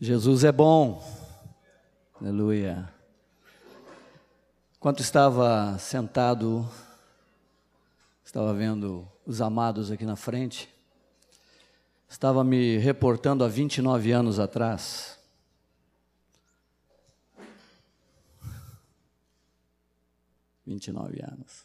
[0.00, 1.02] Jesus é bom.
[2.20, 2.92] Aleluia.
[4.76, 6.68] Enquanto estava sentado,
[8.24, 10.68] estava vendo os amados aqui na frente,
[12.08, 15.16] estava me reportando há 29 anos atrás.
[20.66, 21.64] Vinte e nove anos.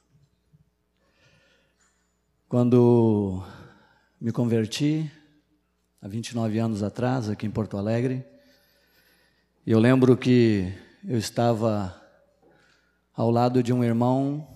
[2.47, 3.43] Quando
[4.21, 5.11] me converti,
[6.01, 8.25] há 29 anos atrás, aqui em Porto Alegre.
[9.67, 10.73] Eu lembro que
[11.05, 11.95] eu estava
[13.13, 14.47] ao lado de um irmão,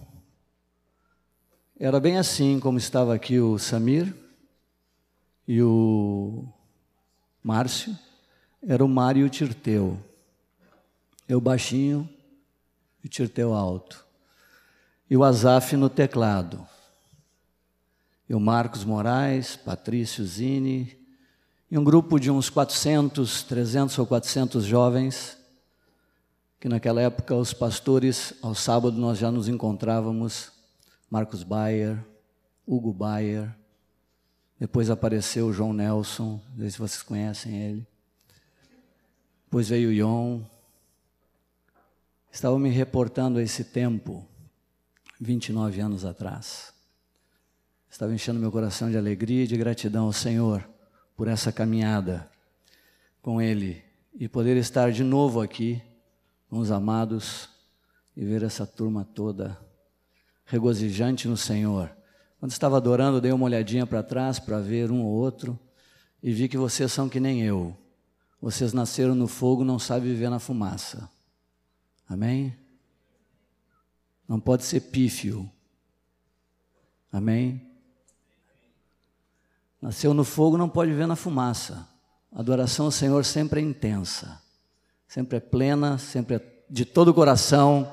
[1.78, 4.16] era bem assim como estava aqui o Samir
[5.46, 6.48] e o
[7.44, 7.98] Márcio,
[8.66, 10.00] era o Mário Tirteu.
[11.28, 12.10] Eu baixinho
[13.04, 14.06] e o Tirteu alto.
[15.10, 16.66] E o Azaf no teclado.
[18.30, 21.03] E o Marcos Moraes, Patrício Zini,
[21.74, 25.36] e um grupo de uns 400, 300 ou 400 jovens,
[26.60, 30.52] que naquela época os pastores, ao sábado nós já nos encontrávamos,
[31.10, 31.98] Marcos Bayer,
[32.68, 33.52] Hugo Bayer,
[34.60, 37.88] depois apareceu o João Nelson, não sei se vocês conhecem ele.
[39.46, 40.42] Depois veio o Ion.
[42.32, 44.24] Estava me reportando a esse tempo,
[45.20, 46.72] 29 anos atrás.
[47.90, 50.72] Estava enchendo meu coração de alegria e de gratidão ao Senhor
[51.16, 52.30] por essa caminhada
[53.22, 53.84] com Ele
[54.14, 55.82] e poder estar de novo aqui
[56.50, 57.50] com os amados
[58.16, 59.58] e ver essa turma toda
[60.46, 61.96] regozijante no Senhor.
[62.40, 65.60] Quando estava adorando, dei uma olhadinha para trás para ver um ou outro
[66.22, 67.76] e vi que vocês são que nem eu.
[68.42, 71.10] Vocês nasceram no fogo, não sabem viver na fumaça.
[72.08, 72.56] Amém?
[74.28, 75.50] Não pode ser pífio.
[77.12, 77.73] Amém?
[79.84, 81.86] Nasceu no fogo, não pode viver na fumaça.
[82.32, 84.42] A adoração ao Senhor sempre é intensa,
[85.06, 87.92] sempre é plena, sempre é de todo o coração,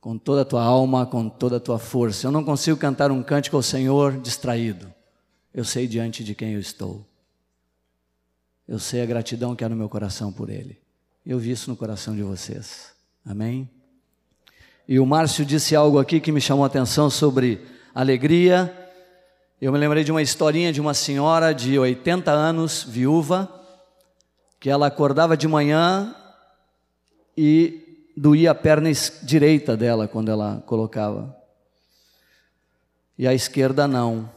[0.00, 2.28] com toda a tua alma, com toda a tua força.
[2.28, 4.86] Eu não consigo cantar um cântico ao Senhor distraído.
[5.52, 7.04] Eu sei diante de quem eu estou.
[8.68, 10.78] Eu sei a gratidão que há no meu coração por Ele.
[11.26, 12.92] Eu vi isso no coração de vocês.
[13.24, 13.68] Amém?
[14.86, 18.85] E o Márcio disse algo aqui que me chamou a atenção sobre alegria
[19.60, 23.50] eu me lembrei de uma historinha de uma senhora de 80 anos, viúva,
[24.60, 26.14] que ela acordava de manhã
[27.34, 28.90] e doía a perna
[29.22, 31.34] direita dela quando ela colocava.
[33.16, 34.30] E a esquerda não.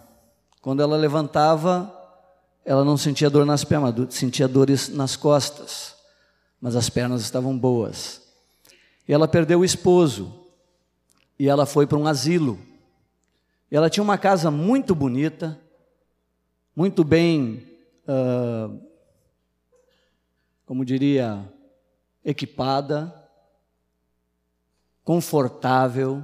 [0.62, 1.94] Quando ela levantava,
[2.64, 5.96] ela não sentia dor nas pernas, sentia dores nas costas,
[6.62, 8.22] mas as pernas estavam boas.
[9.06, 10.34] E ela perdeu o esposo
[11.38, 12.69] e ela foi para um asilo.
[13.72, 15.60] Ela tinha uma casa muito bonita,
[16.76, 17.64] muito bem,
[18.08, 18.82] uh,
[20.66, 21.48] como diria,
[22.26, 23.14] equipada,
[25.04, 26.24] confortável.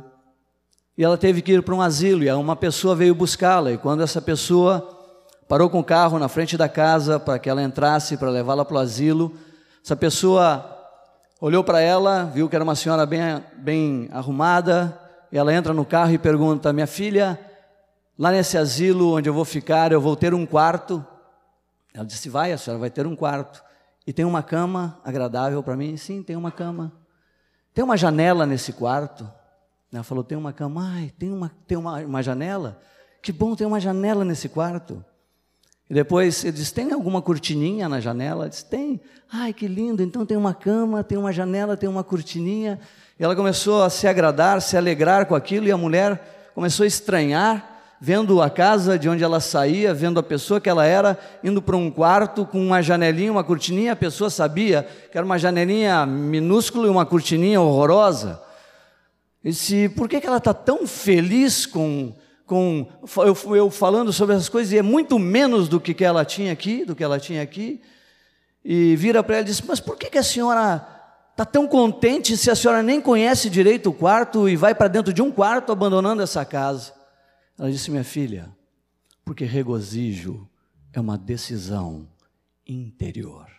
[0.97, 3.73] E ela teve que ir para um asilo, e uma pessoa veio buscá-la.
[3.73, 4.91] E quando essa pessoa
[5.47, 8.78] parou com o carro na frente da casa para que ela entrasse, para levá-la para
[8.78, 9.31] o asilo,
[9.84, 10.72] essa pessoa
[11.39, 13.22] olhou para ela, viu que era uma senhora bem,
[13.57, 15.04] bem arrumada,
[15.38, 17.40] ela entra no carro e pergunta: Minha filha,
[18.18, 21.06] lá nesse asilo onde eu vou ficar, eu vou ter um quarto?
[21.94, 23.63] Ela disse: Vai, a senhora vai ter um quarto.
[24.07, 25.97] E tem uma cama agradável para mim?
[25.97, 26.94] Sim, tem uma cama.
[27.73, 29.29] Tem uma janela nesse quarto?
[29.91, 30.91] Ela falou: Tem uma cama.
[30.94, 32.79] Ai, tem uma, tem uma, uma janela?
[33.22, 35.03] Que bom, tem uma janela nesse quarto.
[35.90, 38.44] E depois ele disse: Tem alguma cortininha na janela?
[38.44, 39.02] Ela disse: Tem.
[39.31, 40.02] Ai, que lindo.
[40.03, 42.79] Então tem uma cama, tem uma janela, tem uma cortininha.
[43.17, 46.87] E ela começou a se agradar, se alegrar com aquilo, e a mulher começou a
[46.87, 51.61] estranhar, vendo a casa de onde ela saía, vendo a pessoa que ela era, indo
[51.61, 56.05] para um quarto com uma janelinha, uma cortininha, a pessoa sabia que era uma janelinha
[56.05, 58.41] minúscula e uma cortininha horrorosa.
[59.41, 62.13] E disse: por que, que ela está tão feliz com,
[62.45, 62.85] com
[63.17, 66.51] eu, eu, falando sobre essas coisas, e é muito menos do que, que ela tinha
[66.51, 67.81] aqui, do que ela tinha aqui?
[68.63, 70.94] E vira para ela e diz: Mas por que, que a senhora
[71.35, 75.11] Está tão contente se a senhora nem conhece direito o quarto e vai para dentro
[75.11, 76.93] de um quarto abandonando essa casa.
[77.59, 78.55] Ela disse: Minha filha,
[79.26, 80.49] porque regozijo
[80.93, 82.08] é uma decisão
[82.66, 83.52] interior.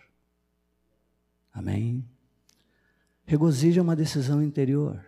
[1.52, 2.02] Amém?
[3.26, 5.05] Regozijo é uma decisão interior.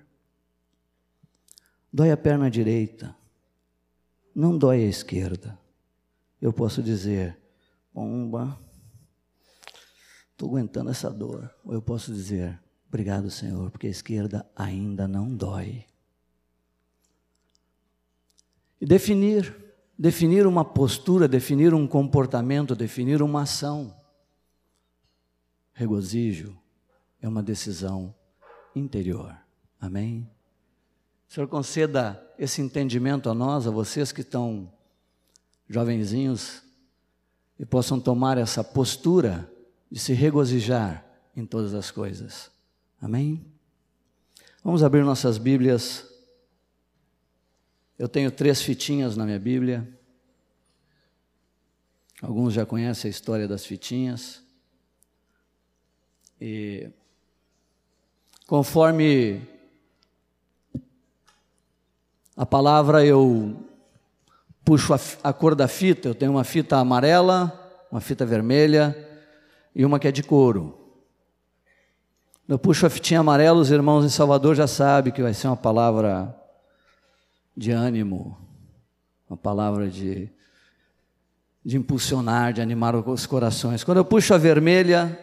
[1.90, 3.16] Dói a perna direita,
[4.34, 5.58] não dói a esquerda.
[6.38, 7.38] Eu posso dizer,
[7.94, 8.60] pomba,
[10.38, 11.52] estou aguentando essa dor.
[11.64, 15.84] Ou eu posso dizer, obrigado, Senhor, porque a esquerda ainda não dói.
[18.80, 19.52] E definir,
[19.98, 23.92] definir uma postura, definir um comportamento, definir uma ação.
[25.72, 26.56] regozijo
[27.20, 28.14] é uma decisão
[28.76, 29.36] interior.
[29.80, 30.30] Amém?
[31.26, 34.72] Senhor, conceda esse entendimento a nós, a vocês que estão
[35.68, 36.62] jovenzinhos,
[37.58, 39.52] e possam tomar essa postura
[39.90, 41.04] de se regozijar
[41.34, 42.50] em todas as coisas.
[43.00, 43.44] Amém?
[44.62, 46.04] Vamos abrir nossas Bíblias.
[47.98, 49.88] Eu tenho três fitinhas na minha Bíblia.
[52.20, 54.42] Alguns já conhecem a história das fitinhas.
[56.40, 56.90] E
[58.46, 59.40] conforme
[62.36, 63.64] a palavra eu
[64.64, 69.07] puxo a, a, cor da fita, eu tenho uma fita amarela, uma fita vermelha
[69.78, 70.76] e uma que é de couro.
[72.48, 75.56] Eu puxo a fitinha amarela, os irmãos em Salvador já sabem que vai ser uma
[75.56, 76.34] palavra
[77.56, 78.36] de ânimo,
[79.30, 80.28] uma palavra de,
[81.64, 83.84] de impulsionar, de animar os corações.
[83.84, 85.16] Quando eu puxo a vermelha,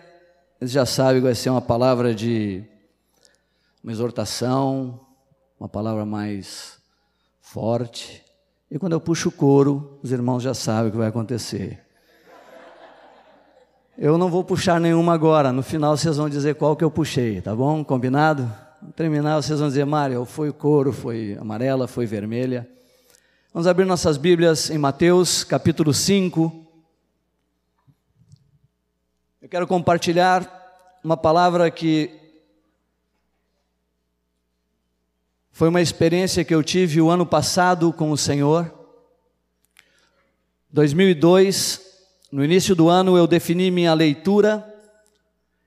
[0.62, 2.64] eles já sabem que vai ser uma palavra de
[3.84, 5.02] uma exortação,
[5.60, 6.80] uma palavra mais
[7.42, 8.24] forte.
[8.72, 11.85] E quando eu puxo o couro, os irmãos já sabem o que vai acontecer.
[13.98, 17.40] Eu não vou puxar nenhuma agora, no final vocês vão dizer qual que eu puxei,
[17.40, 17.82] tá bom?
[17.82, 18.54] Combinado?
[18.82, 22.70] No terminar vocês vão dizer, Mário, foi couro, foi amarela, foi vermelha.
[23.54, 26.68] Vamos abrir nossas Bíblias em Mateus, capítulo 5.
[29.42, 30.46] Eu quero compartilhar
[31.02, 32.12] uma palavra que
[35.54, 38.70] foi uma experiência que eu tive o ano passado com o Senhor.
[40.70, 41.95] 2002,
[42.36, 44.62] no início do ano, eu defini minha leitura,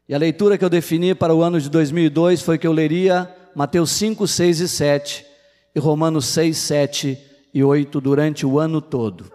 [0.06, 3.35] e a leitura que eu defini para o ano de 2002 foi que eu leria
[3.55, 5.26] Mateus 5, 6 e 7,
[5.75, 7.19] e Romanos 6, 7
[7.55, 9.32] e 8 durante o ano todo.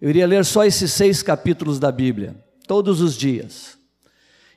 [0.00, 2.34] Eu iria ler só esses seis capítulos da Bíblia,
[2.66, 3.76] todos os dias.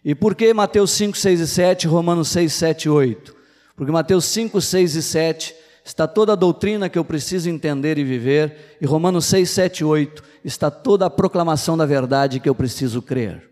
[0.02, 3.36] E por que Mateus 5, 6 e 7, Romanos 6, 7 e 8?
[3.76, 5.54] Porque Mateus 5, 6 e 7
[5.84, 9.84] está toda a doutrina que eu preciso entender e viver, e Romanos 6, 7 e
[9.84, 13.50] 8 está toda a proclamação da verdade que eu preciso crer.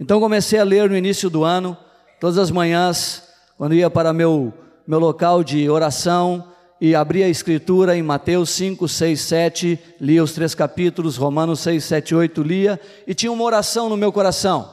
[0.00, 1.76] Então comecei a ler no início do ano,
[2.20, 3.22] todas as manhãs,
[3.56, 4.52] quando ia para meu,
[4.86, 10.32] meu local de oração, e abria a escritura em Mateus 5, 6, 7, lia os
[10.32, 14.72] três capítulos, Romanos 6, 7, 8, lia, e tinha uma oração no meu coração.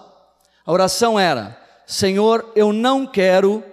[0.64, 3.64] A oração era: Senhor, eu não quero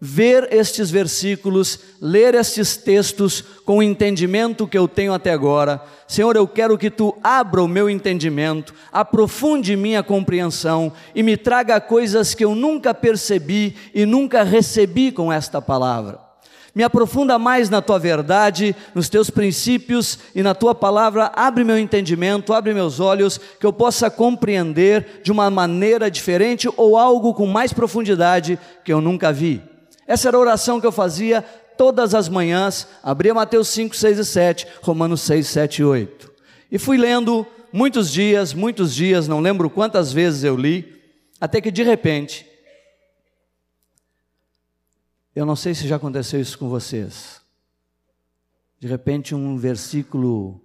[0.00, 5.82] ver estes versículos, ler estes textos com o entendimento que eu tenho até agora.
[6.06, 11.80] Senhor, eu quero que tu abra o meu entendimento, aprofunde minha compreensão e me traga
[11.80, 16.26] coisas que eu nunca percebi e nunca recebi com esta palavra.
[16.74, 21.32] Me aprofunda mais na tua verdade, nos teus princípios e na tua palavra.
[21.34, 26.98] Abre meu entendimento, abre meus olhos, que eu possa compreender de uma maneira diferente ou
[26.98, 29.62] algo com mais profundidade que eu nunca vi.
[30.06, 31.42] Essa era a oração que eu fazia
[31.76, 36.32] todas as manhãs, abria Mateus 5, 6 e 7, Romanos 6, 7 e 8.
[36.70, 40.96] E fui lendo muitos dias, muitos dias, não lembro quantas vezes eu li,
[41.40, 42.46] até que de repente,
[45.34, 47.40] eu não sei se já aconteceu isso com vocês,
[48.78, 50.60] de repente um versículo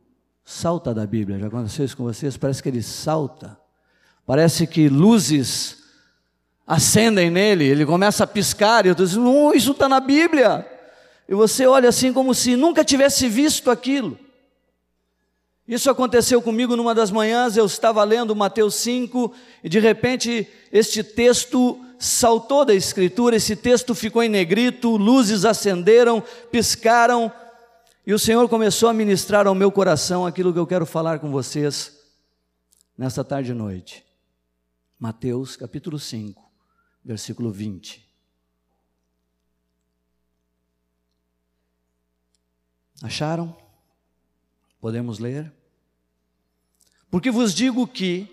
[0.45, 2.37] salta da Bíblia, já aconteceu isso com vocês?
[2.37, 3.59] Parece que ele salta,
[4.25, 5.80] parece que luzes
[6.71, 10.65] acendem nele, ele começa a piscar, e eu estou dizendo, isso está na Bíblia.
[11.27, 14.17] E você olha assim como se nunca tivesse visto aquilo.
[15.67, 21.03] Isso aconteceu comigo numa das manhãs, eu estava lendo Mateus 5, e de repente este
[21.03, 27.29] texto saltou da escritura, esse texto ficou em negrito, luzes acenderam, piscaram,
[28.07, 31.31] e o Senhor começou a ministrar ao meu coração aquilo que eu quero falar com
[31.31, 31.99] vocês
[32.97, 34.05] nesta tarde e noite.
[34.97, 36.40] Mateus capítulo 5,
[37.03, 38.07] versículo 20.
[43.01, 43.55] Acharam?
[44.79, 45.51] Podemos ler?
[47.09, 48.27] Porque vos digo que,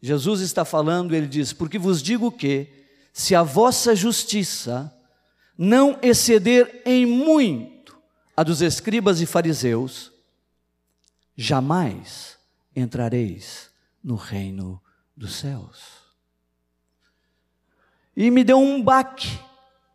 [0.00, 4.94] Jesus está falando, ele diz: Porque vos digo que, se a vossa justiça
[5.56, 8.00] não exceder em muito
[8.36, 10.12] a dos escribas e fariseus,
[11.36, 12.38] jamais
[12.74, 13.70] entrareis
[14.02, 14.80] no reino
[15.16, 16.07] dos céus
[18.18, 19.30] e me deu um baque.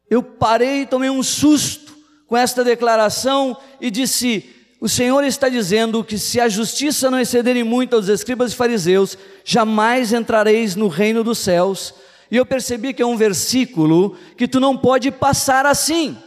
[0.10, 1.94] Eu parei, tomei um susto
[2.26, 4.50] com esta declaração e disse:
[4.80, 8.56] O Senhor está dizendo que se a justiça não exceder em muito aos escribas e
[8.56, 11.94] fariseus, jamais entrareis no reino dos céus.
[12.32, 16.18] E eu percebi que é um versículo que tu não pode passar assim.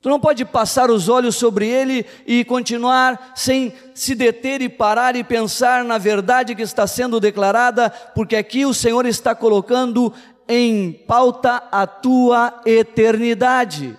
[0.00, 5.16] Tu não pode passar os olhos sobre ele e continuar sem se deter e parar
[5.16, 10.12] e pensar na verdade que está sendo declarada, porque aqui o Senhor está colocando
[10.48, 13.96] em pauta a tua eternidade.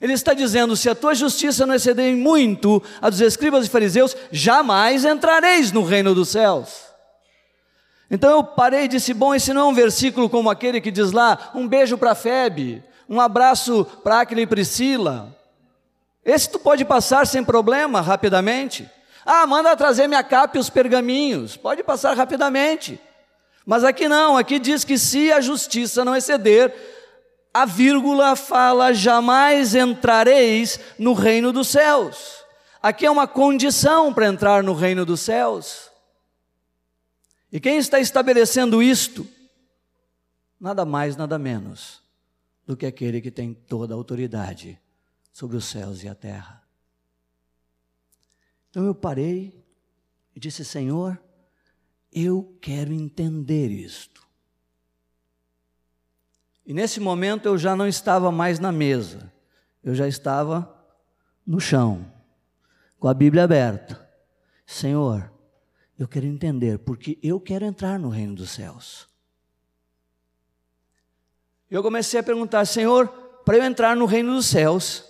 [0.00, 4.16] Ele está dizendo: se a tua justiça não exceder muito a dos escribas e fariseus,
[4.32, 6.86] jamais entrareis no reino dos céus.
[8.10, 11.12] Então eu parei e disse: bom, esse não é um versículo como aquele que diz
[11.12, 15.36] lá, um beijo para Febe, um abraço para Aquila e Priscila.
[16.24, 18.88] Esse tu pode passar sem problema, rapidamente.
[19.24, 21.56] Ah, manda trazer minha capa e os pergaminhos.
[21.56, 23.00] Pode passar rapidamente.
[23.66, 26.74] Mas aqui não, aqui diz que se a justiça não exceder,
[27.52, 32.42] a vírgula fala: jamais entrareis no reino dos céus.
[32.82, 35.90] Aqui é uma condição para entrar no reino dos céus.
[37.52, 39.26] E quem está estabelecendo isto?
[40.60, 42.01] Nada mais, nada menos
[42.66, 44.80] do que aquele que tem toda a autoridade
[45.32, 46.62] sobre os céus e a terra.
[48.70, 49.64] Então eu parei
[50.34, 51.20] e disse: Senhor,
[52.12, 54.26] eu quero entender isto.
[56.64, 59.32] E nesse momento eu já não estava mais na mesa,
[59.82, 60.72] eu já estava
[61.44, 62.10] no chão,
[62.98, 64.08] com a Bíblia aberta.
[64.64, 65.30] Senhor,
[65.98, 69.11] eu quero entender, porque eu quero entrar no reino dos céus.
[71.72, 73.08] Eu comecei a perguntar, Senhor,
[73.46, 75.02] para eu entrar no reino dos céus,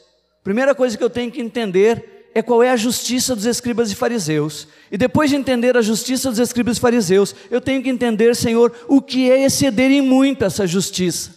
[0.44, 3.96] primeira coisa que eu tenho que entender é qual é a justiça dos escribas e
[3.96, 4.68] fariseus.
[4.88, 8.72] E depois de entender a justiça dos escribas e fariseus, eu tenho que entender, Senhor,
[8.86, 11.34] o que é exceder em muito essa justiça.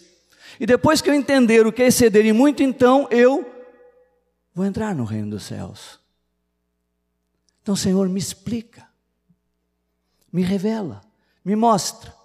[0.60, 3.44] E depois que eu entender o que é exceder em muito, então eu
[4.54, 5.98] vou entrar no reino dos céus.
[7.62, 8.86] Então, Senhor, me explica,
[10.32, 11.00] me revela,
[11.44, 12.15] me mostra.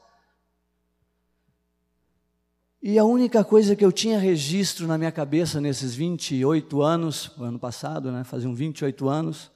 [2.83, 7.59] E a única coisa que eu tinha registro na minha cabeça nesses 28 anos, ano
[7.59, 9.51] passado, né, faziam 28 anos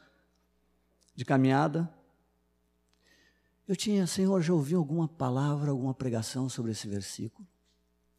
[1.15, 1.91] de caminhada,
[3.67, 7.47] eu tinha, Senhor, já ouvi alguma palavra, alguma pregação sobre esse versículo?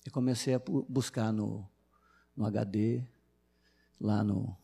[0.04, 1.64] E comecei a buscar no,
[2.36, 3.04] no HD,
[4.00, 4.56] lá no,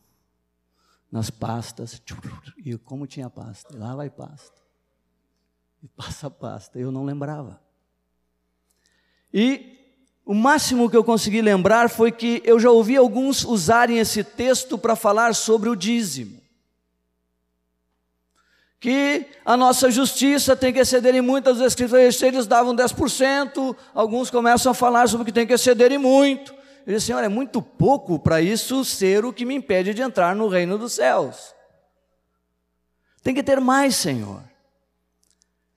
[1.09, 2.01] nas pastas,
[2.57, 4.61] e como tinha pasta, lá vai pasta,
[5.81, 7.61] e passa pasta, eu não lembrava.
[9.33, 9.82] E
[10.25, 14.77] o máximo que eu consegui lembrar foi que eu já ouvi alguns usarem esse texto
[14.77, 16.41] para falar sobre o dízimo.
[18.79, 24.71] Que a nossa justiça tem que exceder em muitas escrituras, eles davam 10%, alguns começam
[24.71, 26.53] a falar sobre que tem que exceder em muito.
[26.85, 30.35] Eu disse, Senhor, é muito pouco para isso ser o que me impede de entrar
[30.35, 31.53] no reino dos céus.
[33.21, 34.41] Tem que ter mais, Senhor.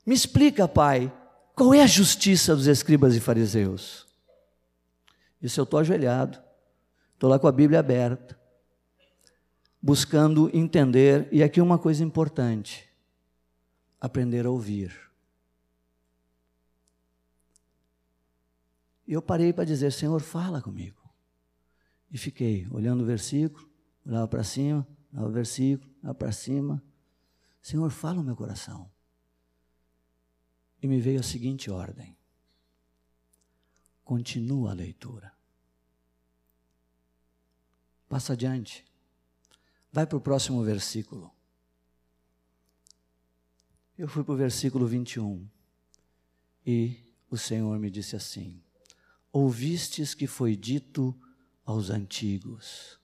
[0.04, 1.12] Me explica, Pai,
[1.54, 4.05] qual é a justiça dos escribas e fariseus?
[5.46, 6.42] Isso eu estou ajoelhado,
[7.14, 8.36] estou lá com a Bíblia aberta,
[9.80, 12.92] buscando entender, e aqui uma coisa importante:
[14.00, 14.92] aprender a ouvir.
[19.06, 21.00] E eu parei para dizer: Senhor, fala comigo.
[22.10, 23.70] E fiquei olhando o versículo,
[24.04, 26.82] olhava para cima, olhava o versículo, olhava para cima.
[27.62, 28.90] Senhor, fala o meu coração.
[30.82, 32.18] E me veio a seguinte ordem:
[34.02, 35.35] Continua a leitura.
[38.08, 38.84] Passa adiante.
[39.92, 41.32] Vai para o próximo versículo.
[43.98, 45.48] Eu fui para o versículo 21.
[46.66, 48.62] E o Senhor me disse assim:
[49.32, 51.18] Ouvistes que foi dito
[51.64, 52.98] aos antigos: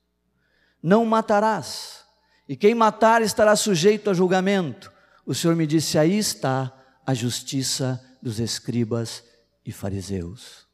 [0.83, 2.05] Não matarás,
[2.49, 4.93] e quem matar estará sujeito a julgamento.
[5.25, 9.25] O Senhor me disse: Aí está a justiça dos escribas
[9.65, 10.67] e fariseus.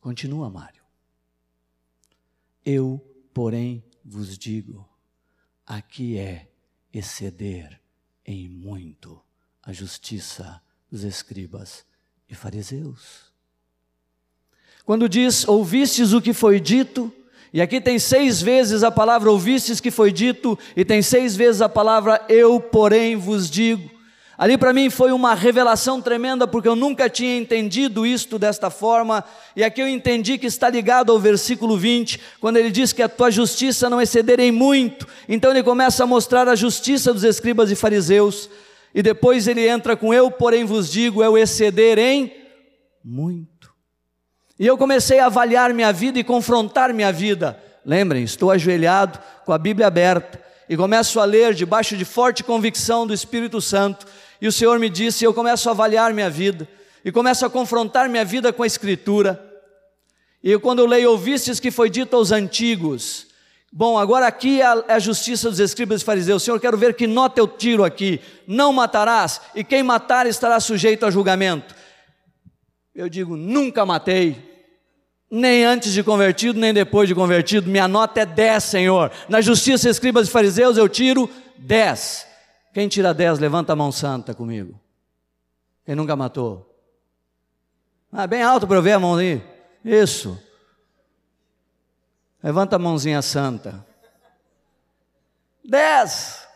[0.00, 0.77] Continua, Mário.
[2.70, 4.86] Eu, porém, vos digo:
[5.66, 6.50] aqui é
[6.92, 7.80] exceder
[8.26, 9.18] em muito
[9.62, 10.60] a justiça
[10.90, 11.86] dos escribas
[12.28, 13.32] e fariseus.
[14.84, 17.10] Quando diz ouvistes o que foi dito,
[17.54, 21.62] e aqui tem seis vezes a palavra ouvistes que foi dito, e tem seis vezes
[21.62, 23.97] a palavra eu, porém, vos digo.
[24.38, 29.24] Ali para mim foi uma revelação tremenda, porque eu nunca tinha entendido isto desta forma,
[29.56, 33.08] e aqui eu entendi que está ligado ao versículo 20, quando ele diz que a
[33.08, 35.08] tua justiça não exceder em muito.
[35.28, 38.48] Então ele começa a mostrar a justiça dos escribas e fariseus,
[38.94, 42.32] e depois ele entra com eu, porém vos digo, o exceder em
[43.04, 43.72] muito.
[44.56, 47.60] E eu comecei a avaliar minha vida e confrontar minha vida.
[47.84, 53.04] Lembrem, estou ajoelhado com a Bíblia aberta e começo a ler debaixo de forte convicção
[53.04, 54.06] do Espírito Santo
[54.40, 56.68] e o Senhor me disse, eu começo a avaliar minha vida,
[57.04, 59.44] e começo a confrontar minha vida com a Escritura.
[60.42, 63.26] E quando eu leio, ouvistes que foi dito aos antigos.
[63.72, 66.42] Bom, agora aqui é a, é a justiça dos escribas e fariseus.
[66.42, 68.20] Senhor, quero ver que nota eu tiro aqui.
[68.46, 71.74] Não matarás, e quem matar estará sujeito a julgamento.
[72.94, 74.36] Eu digo, nunca matei.
[75.30, 77.68] Nem antes de convertido, nem depois de convertido.
[77.68, 79.12] Minha nota é 10, Senhor.
[79.28, 81.28] Na justiça, escribas e fariseus, eu tiro
[81.58, 82.27] 10.
[82.78, 84.80] Quem tira 10, levanta a mão santa comigo.
[85.84, 86.80] Quem nunca matou?
[88.12, 89.42] Ah, bem alto para eu ver a mão aí.
[89.84, 90.40] Isso.
[92.40, 93.84] Levanta a mãozinha santa.
[95.64, 96.46] Dez.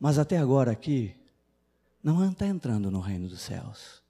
[0.00, 1.14] Mas até agora aqui,
[2.02, 4.02] não está entrando no reino dos céus.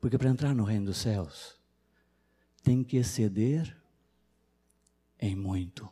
[0.00, 1.56] Porque para entrar no reino dos céus,
[2.64, 3.83] tem que exceder
[5.20, 5.88] em muito.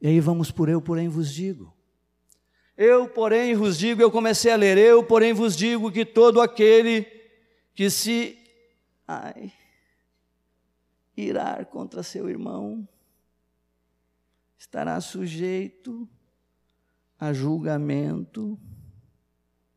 [0.00, 1.72] E aí vamos por eu, porém vos digo.
[2.76, 7.02] Eu, porém, vos digo, eu comecei a ler, eu, porém, vos digo que todo aquele
[7.74, 8.38] que se
[9.06, 9.52] ai,
[11.16, 12.88] irar contra seu irmão
[14.58, 16.08] estará sujeito
[17.18, 18.58] a julgamento.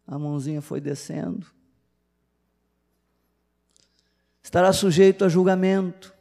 [0.08, 1.46] A mãozinha foi descendo.
[4.42, 6.15] Estará sujeito a julgamento.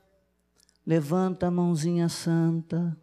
[0.87, 2.97] Levanta a mãozinha santa.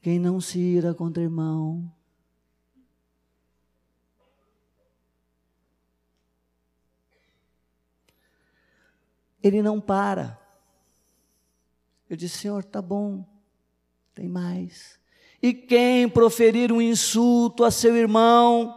[0.00, 1.92] Quem não se ira contra irmão
[9.42, 10.38] Ele não para.
[12.08, 13.24] Eu disse, Senhor, tá bom,
[14.14, 14.98] tem mais.
[15.42, 18.76] E quem proferir um insulto a seu irmão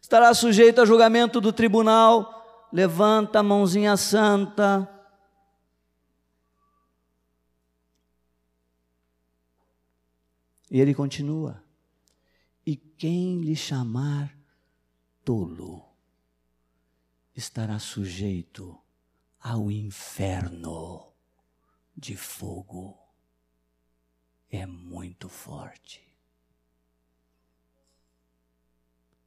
[0.00, 2.68] estará sujeito a julgamento do tribunal.
[2.72, 4.88] Levanta a mãozinha santa.
[10.70, 11.62] E ele continua:
[12.64, 14.36] E quem lhe chamar
[15.24, 15.84] tolo
[17.34, 18.78] estará sujeito
[19.40, 21.12] ao inferno
[21.96, 22.98] de fogo.
[24.50, 26.02] É muito forte.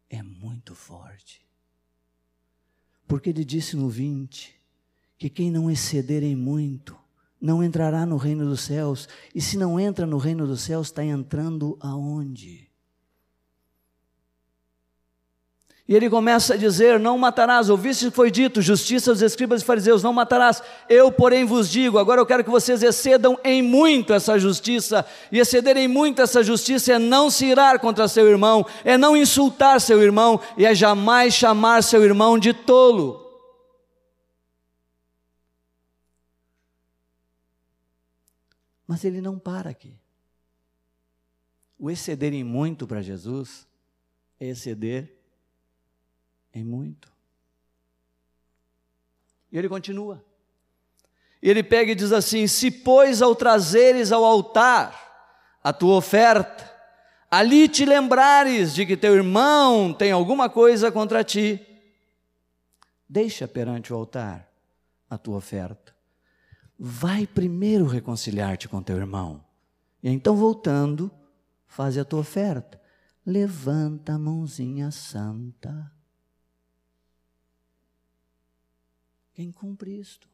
[0.09, 1.45] É muito forte.
[3.07, 4.59] Porque ele disse no 20
[5.17, 6.99] que quem não exceder em muito
[7.41, 11.03] não entrará no reino dos céus, e se não entra no reino dos céus, está
[11.03, 12.69] entrando aonde?
[15.89, 17.67] E ele começa a dizer: Não matarás.
[17.67, 20.61] Ouviste que foi dito: Justiça dos escribas e fariseus, não matarás.
[20.87, 25.03] Eu, porém, vos digo: agora eu quero que vocês excedam em muito essa justiça.
[25.31, 29.17] E exceder em muito essa justiça é não se irar contra seu irmão, é não
[29.17, 33.28] insultar seu irmão, e é jamais chamar seu irmão de tolo.
[38.89, 39.95] Mas ele não para aqui.
[41.77, 43.67] O exceder em muito para Jesus
[44.39, 45.15] é exceder
[46.51, 47.07] em muito.
[49.51, 50.25] E ele continua.
[51.39, 56.67] E ele pega e diz assim: Se, pois, ao trazeres ao altar a tua oferta,
[57.29, 61.63] ali te lembrares de que teu irmão tem alguma coisa contra ti,
[63.07, 64.51] deixa perante o altar
[65.07, 65.98] a tua oferta.
[66.79, 69.43] Vai primeiro reconciliar-te com teu irmão.
[70.01, 71.11] E então, voltando,
[71.67, 72.81] faz a tua oferta.
[73.25, 75.91] Levanta a mãozinha santa
[79.39, 80.29] Quem cumpre isto?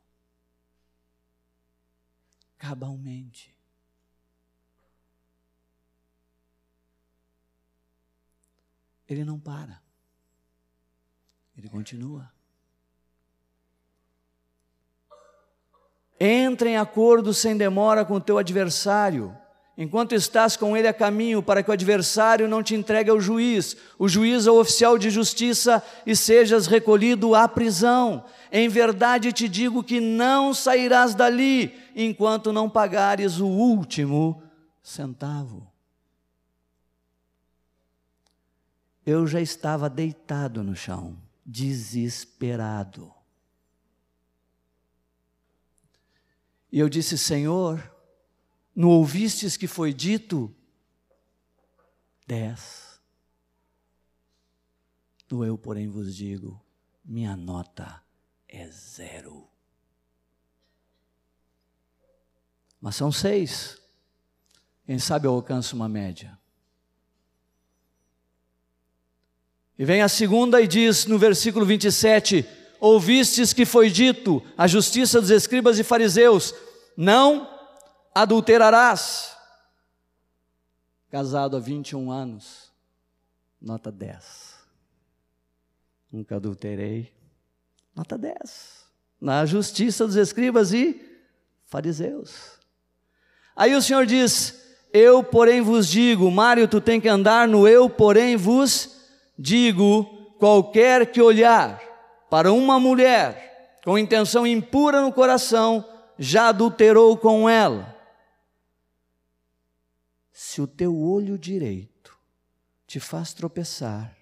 [2.58, 3.56] Cabalmente.
[9.08, 9.80] Ele não para.
[11.56, 12.34] Ele continua.
[16.20, 19.36] Entra em acordo sem demora com o teu adversário
[19.78, 23.76] enquanto estás com ele a caminho, para que o adversário não te entregue ao juiz,
[24.00, 28.24] o juiz ao oficial de justiça, e sejas recolhido à prisão.
[28.52, 34.42] Em verdade te digo que não sairás dali, enquanto não pagares o último
[34.82, 35.68] centavo.
[39.06, 43.15] Eu já estava deitado no chão, desesperado.
[46.76, 47.90] E eu disse: Senhor,
[48.76, 50.54] não ouvistes que foi dito?
[52.28, 53.00] Dez.
[55.32, 56.62] No eu, porém, vos digo:
[57.06, 58.04] minha nota
[58.46, 59.48] é zero.
[62.82, 63.82] Mas são seis.
[64.86, 66.38] Quem sabe eu alcanço uma média.
[69.80, 72.46] E vem a segunda e diz no versículo 27:
[72.82, 76.54] Ouvistes que foi dito a justiça dos escribas e fariseus:
[76.96, 77.50] Não
[78.14, 79.36] adulterarás.
[81.10, 82.72] Casado há 21 anos,
[83.62, 84.56] nota 10.
[86.12, 87.14] nunca adulterei.
[87.96, 88.86] Nota 10.
[89.22, 91.02] Na justiça dos escribas e
[91.66, 92.60] fariseus.
[93.56, 97.90] Aí o Senhor diz: Eu, porém, vos digo, Mário, tu tem que andar no eu,
[97.90, 98.98] porém, vos
[99.38, 100.04] digo,
[100.38, 101.82] qualquer que olhar
[102.30, 105.86] para uma mulher com intenção impura no coração,
[106.18, 107.94] já adulterou com ela.
[110.32, 112.18] Se o teu olho direito
[112.86, 114.16] te faz tropeçar,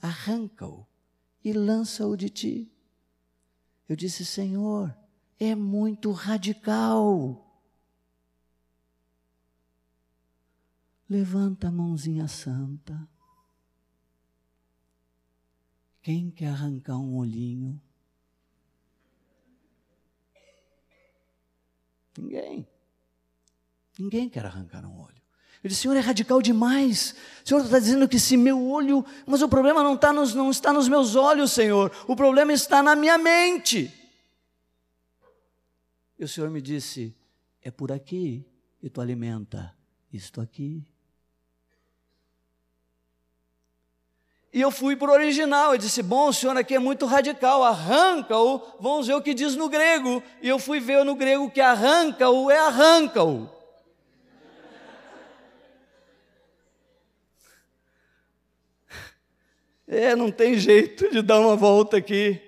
[0.00, 0.86] arranca-o
[1.44, 2.72] e lança-o de ti.
[3.88, 4.96] Eu disse, Senhor,
[5.38, 7.40] é muito radical.
[11.08, 13.08] Levanta a mãozinha santa.
[16.00, 17.80] Quem quer arrancar um olhinho?
[22.18, 22.66] Ninguém.
[23.98, 25.22] Ninguém quer arrancar um olho.
[25.62, 27.14] Eu disse, Senhor, é radical demais.
[27.42, 29.04] O Senhor está dizendo que se meu olho.
[29.26, 31.90] Mas o problema não, está nos, não está nos meus olhos, Senhor.
[32.06, 33.90] O problema está na minha mente.
[36.18, 37.16] E o Senhor me disse:
[37.62, 38.44] é por aqui
[38.78, 39.74] que tu alimenta
[40.12, 40.86] isto aqui.
[44.54, 47.64] E eu fui para o original, eu disse: Bom, o senhor aqui é muito radical,
[47.64, 50.22] arranca-o, vamos ver o que diz no grego.
[50.40, 53.50] E eu fui ver no grego que arranca-o é arranca-o.
[59.86, 62.40] É, não tem jeito de dar uma volta aqui.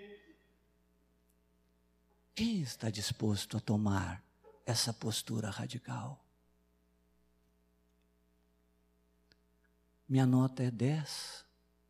[2.34, 4.24] Quem está disposto a tomar
[4.64, 6.24] essa postura radical?
[10.08, 11.45] Minha nota é 10.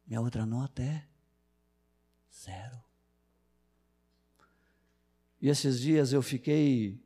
[0.07, 1.05] Minha outra nota é
[2.33, 2.81] zero.
[5.41, 6.99] E esses dias eu fiquei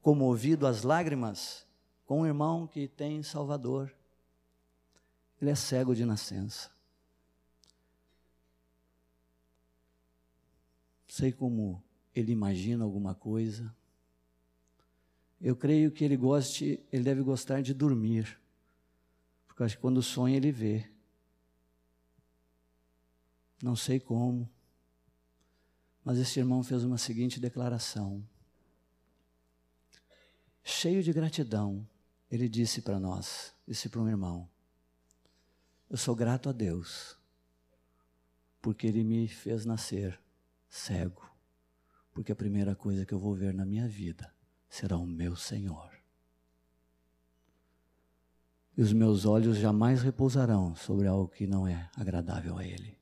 [0.00, 1.66] comovido às lágrimas
[2.06, 3.94] com um irmão que tem Salvador.
[5.40, 6.70] Ele é cego de nascença.
[11.06, 11.82] Sei como
[12.14, 13.74] ele imagina alguma coisa.
[15.40, 18.40] Eu creio que ele goste, ele deve gostar de dormir.
[19.46, 20.90] Porque acho que quando sonha ele vê.
[23.62, 24.48] Não sei como,
[26.04, 28.26] mas esse irmão fez uma seguinte declaração.
[30.62, 31.86] Cheio de gratidão,
[32.30, 34.48] ele disse para nós, disse para um irmão:
[35.88, 37.18] Eu sou grato a Deus,
[38.60, 40.20] porque Ele me fez nascer
[40.68, 41.26] cego,
[42.12, 44.32] porque a primeira coisa que eu vou ver na minha vida
[44.68, 45.90] será o meu Senhor.
[48.76, 52.97] E os meus olhos jamais repousarão sobre algo que não é agradável a Ele.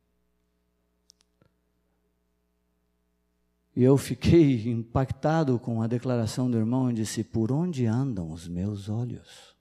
[3.76, 8.48] E eu fiquei impactado com a declaração do irmão e disse: Por onde andam os
[8.48, 9.54] meus olhos?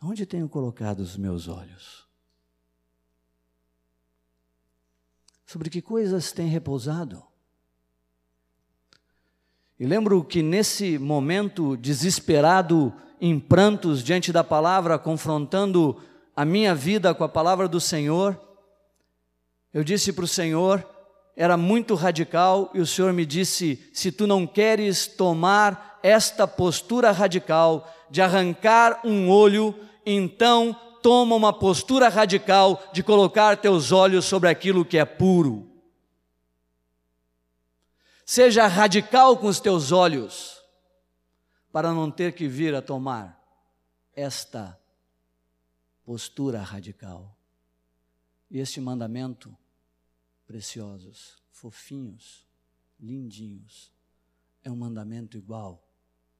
[0.00, 2.06] Onde tenho colocado os meus olhos?
[5.46, 7.24] Sobre que coisas tem repousado?
[9.80, 15.98] E lembro que nesse momento desesperado, em prantos diante da palavra, confrontando
[16.36, 18.47] a minha vida com a palavra do Senhor,
[19.78, 20.84] eu disse para o Senhor,
[21.36, 27.12] era muito radical, e o Senhor me disse: se tu não queres tomar esta postura
[27.12, 29.72] radical de arrancar um olho,
[30.04, 35.70] então toma uma postura radical de colocar teus olhos sobre aquilo que é puro.
[38.26, 40.60] Seja radical com os teus olhos,
[41.70, 43.40] para não ter que vir a tomar
[44.12, 44.76] esta
[46.04, 47.32] postura radical.
[48.50, 49.56] E este mandamento,
[50.48, 52.46] preciosos, fofinhos,
[52.98, 53.92] lindinhos,
[54.64, 55.86] é um mandamento igual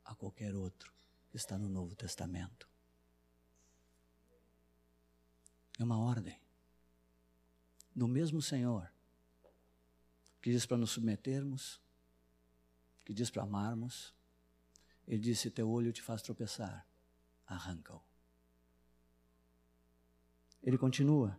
[0.02, 0.90] a qualquer outro
[1.30, 2.66] que está no Novo Testamento.
[5.78, 6.40] É uma ordem
[7.94, 8.90] do mesmo Senhor
[10.40, 11.78] que diz para nos submetermos,
[13.04, 14.14] que diz para amarmos.
[15.06, 16.86] Ele disse: Teu olho te faz tropeçar,
[17.46, 18.02] arranca-o.
[20.62, 21.38] Ele continua: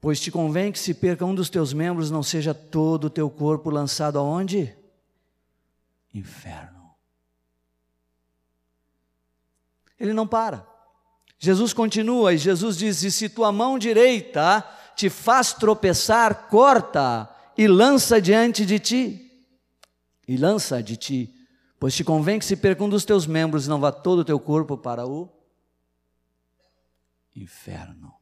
[0.00, 3.28] Pois te convém que se perca um dos teus membros, não seja todo o teu
[3.28, 4.76] corpo lançado aonde?
[6.14, 6.94] Inferno.
[9.98, 10.66] Ele não para.
[11.36, 17.66] Jesus continua e Jesus diz: E se tua mão direita te faz tropeçar, corta e
[17.66, 19.24] lança diante de ti.
[20.28, 21.34] E lança de ti,
[21.80, 24.38] pois te convém que se perca um dos teus membros não vá todo o teu
[24.38, 25.28] corpo para o
[27.34, 28.17] inferno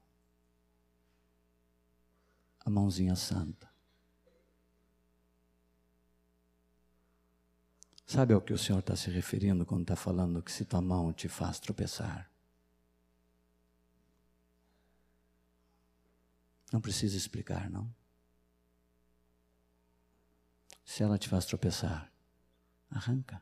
[2.67, 3.71] a mãozinha santa.
[8.05, 11.13] Sabe ao que o Senhor está se referindo quando está falando que se tua mão
[11.13, 12.29] te faz tropeçar?
[16.73, 17.89] Não precisa explicar, não.
[20.85, 22.11] Se ela te faz tropeçar,
[22.91, 23.41] arranca.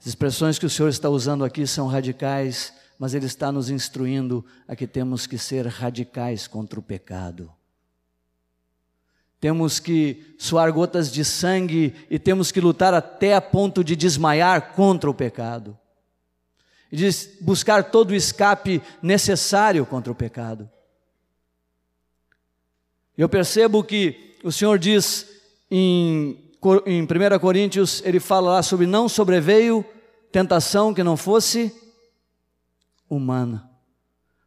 [0.00, 4.44] As expressões que o Senhor está usando aqui são radicais, mas Ele está nos instruindo
[4.66, 7.52] a que temos que ser radicais contra o pecado.
[9.40, 14.72] Temos que suar gotas de sangue e temos que lutar até a ponto de desmaiar
[14.72, 15.78] contra o pecado.
[16.90, 20.70] E de buscar todo o escape necessário contra o pecado.
[23.18, 25.26] Eu percebo que o Senhor diz
[25.70, 26.38] em,
[26.86, 27.06] em 1
[27.38, 29.84] Coríntios, ele fala lá sobre não sobreveio
[30.32, 31.72] tentação que não fosse
[33.08, 33.70] humana.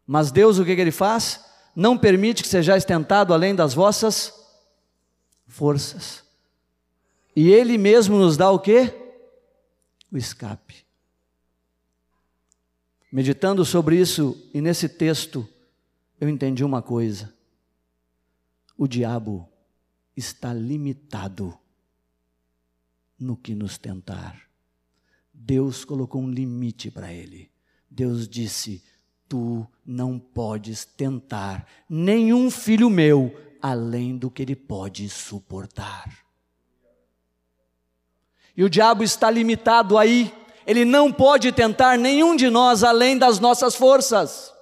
[0.06, 1.46] Mas Deus o que, que ele faz?
[1.76, 4.34] Não permite que sejais tentado além das vossas
[5.48, 6.24] forças.
[7.36, 8.93] E ele mesmo nos dá o que?
[10.12, 10.86] O escape.
[13.12, 15.48] Meditando sobre isso e nesse texto,
[16.20, 17.38] eu entendi uma coisa
[18.78, 19.50] o diabo
[20.15, 21.58] está limitado
[23.20, 24.48] no que nos tentar.
[25.34, 27.50] Deus colocou um limite para ele.
[27.98, 28.84] Deus disse:
[29.28, 36.08] Tu não podes tentar nenhum filho meu além do que ele pode suportar.
[38.56, 40.32] E o diabo está limitado aí,
[40.68, 44.54] ele não pode tentar nenhum de nós além das nossas forças.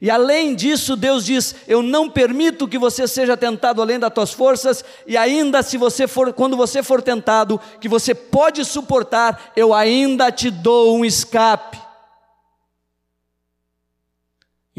[0.00, 4.32] E além disso, Deus diz: Eu não permito que você seja tentado além das tuas
[4.32, 9.74] forças, e ainda se você for, quando você for tentado, que você pode suportar, eu
[9.74, 11.79] ainda te dou um escape.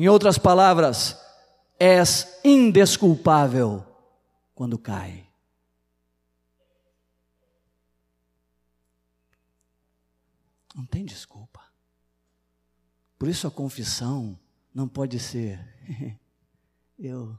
[0.01, 1.15] Em outras palavras,
[1.77, 3.85] és indesculpável
[4.55, 5.29] quando cai.
[10.73, 11.61] Não tem desculpa.
[13.19, 14.39] Por isso a confissão
[14.73, 15.59] não pode ser.
[16.97, 17.37] Eu.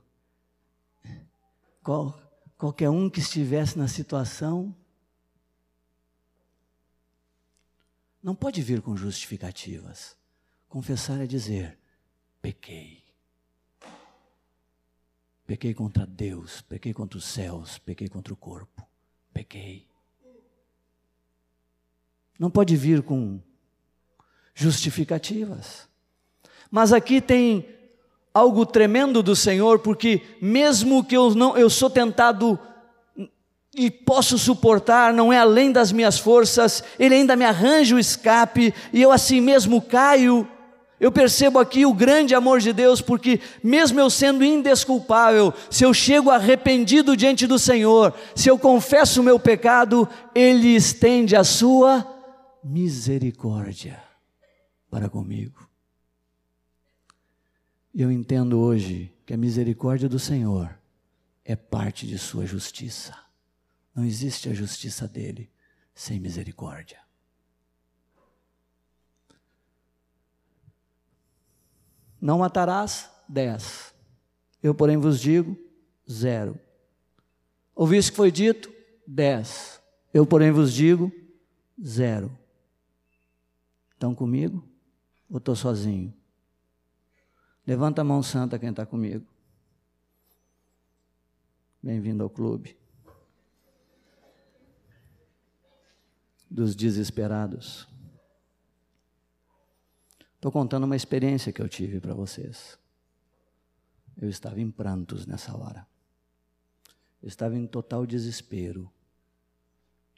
[1.82, 2.16] Qual,
[2.56, 4.72] qualquer um que estivesse na situação.
[8.22, 10.16] Não pode vir com justificativas.
[10.68, 11.81] Confessar é dizer:
[12.42, 13.00] pequei.
[15.46, 18.86] Pequei contra Deus, pequei contra os céus, pequei contra o corpo.
[19.32, 19.86] Pequei.
[22.38, 23.40] Não pode vir com
[24.54, 25.88] justificativas.
[26.70, 27.68] Mas aqui tem
[28.34, 32.58] algo tremendo do Senhor, porque mesmo que eu não eu sou tentado
[33.74, 38.74] e posso suportar, não é além das minhas forças, ele ainda me arranja o escape
[38.92, 40.48] e eu assim mesmo caio.
[41.02, 45.92] Eu percebo aqui o grande amor de Deus, porque mesmo eu sendo indesculpável, se eu
[45.92, 52.06] chego arrependido diante do Senhor, se eu confesso o meu pecado, Ele estende a sua
[52.62, 54.00] misericórdia
[54.88, 55.68] para comigo.
[57.92, 60.72] Eu entendo hoje que a misericórdia do Senhor
[61.44, 63.12] é parte de Sua justiça.
[63.92, 65.50] Não existe a justiça dele
[65.92, 67.01] sem misericórdia.
[72.22, 73.92] Não matarás, dez.
[74.62, 75.58] Eu, porém, vos digo,
[76.08, 76.56] zero.
[77.74, 78.72] Ouviste que foi dito?
[79.04, 79.82] Dez.
[80.14, 81.10] Eu, porém, vos digo,
[81.84, 82.30] zero.
[83.90, 84.64] Estão comigo?
[85.28, 86.14] Ou estou sozinho?
[87.66, 89.26] Levanta a mão santa quem está comigo.
[91.82, 92.76] Bem-vindo ao clube.
[96.48, 97.91] Dos desesperados.
[100.42, 102.76] Estou contando uma experiência que eu tive para vocês.
[104.20, 105.86] Eu estava em prantos nessa hora.
[107.22, 108.92] Eu estava em total desespero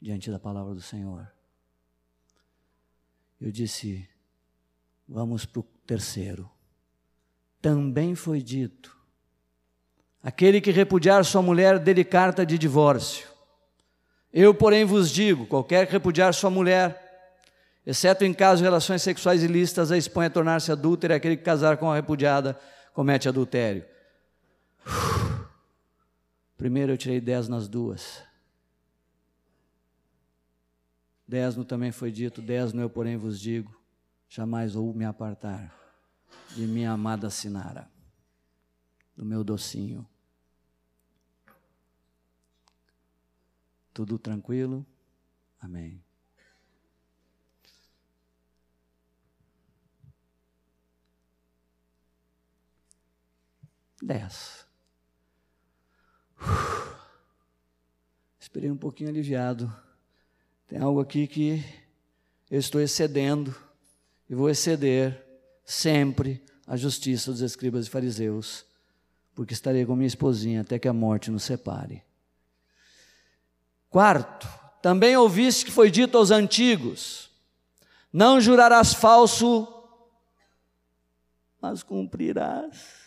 [0.01, 1.31] diante da palavra do Senhor.
[3.39, 4.09] Eu disse:
[5.07, 6.49] vamos para o terceiro
[7.61, 8.97] também foi dito:
[10.23, 13.27] aquele que repudiar sua mulher, dê-lhe carta de divórcio.
[14.33, 17.04] Eu, porém, vos digo: qualquer que repudiar sua mulher,
[17.85, 21.43] exceto em caso de relações sexuais ilícitas, a expõe a tornar-se adúltera, e aquele que
[21.43, 22.59] casar com a repudiada
[22.93, 23.85] comete adultério.
[26.57, 28.23] Primeiro eu tirei dez nas duas.
[31.27, 33.75] Dez no também foi dito, dez no eu, porém, vos digo:
[34.29, 35.75] jamais vou me apartar
[36.51, 37.89] de minha amada Sinara,
[39.15, 40.07] do meu docinho.
[43.93, 44.85] Tudo tranquilo?
[45.59, 46.04] Amém.
[54.05, 54.63] Dez.
[58.39, 59.75] Esperei um pouquinho aliviado.
[60.67, 61.65] Tem algo aqui que
[62.51, 63.55] eu estou excedendo
[64.29, 65.25] e vou exceder
[65.63, 68.63] sempre a justiça dos escribas e fariseus,
[69.33, 72.03] porque estarei com minha esposinha até que a morte nos separe.
[73.89, 74.47] Quarto,
[74.83, 77.31] também ouviste que foi dito aos antigos:
[78.13, 79.67] Não jurarás falso,
[81.59, 83.04] mas cumprirás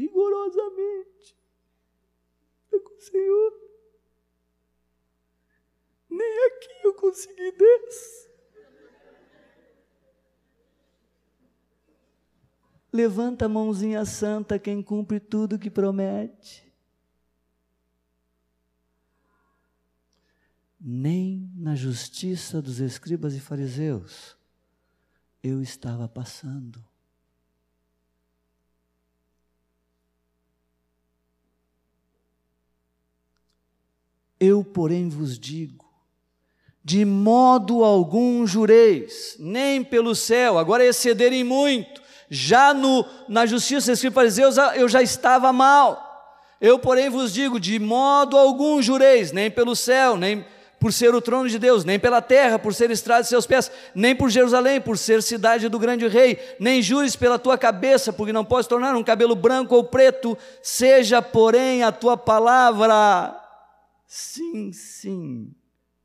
[0.00, 1.36] rigorosamente
[2.78, 3.52] com o Senhor.
[6.08, 8.30] Nem aqui eu consegui desse.
[12.92, 16.68] Levanta a mãozinha santa quem cumpre tudo que promete.
[20.80, 24.36] Nem na justiça dos escribas e fariseus
[25.42, 26.89] eu estava passando.
[34.40, 35.84] Eu, porém, vos digo:
[36.82, 42.00] de modo algum jureis, nem pelo céu, agora excederem muito,
[42.30, 46.08] já no, na justiça escrita fariseus eu já estava mal.
[46.58, 50.44] Eu, porém, vos digo: de modo algum jureis, nem pelo céu, nem
[50.78, 53.70] por ser o trono de Deus, nem pela terra, por ser estrada de seus pés,
[53.94, 58.32] nem por Jerusalém, por ser cidade do grande rei, nem jures pela tua cabeça, porque
[58.32, 63.39] não podes tornar um cabelo branco ou preto, seja, porém, a tua palavra
[64.10, 65.54] sim, sim,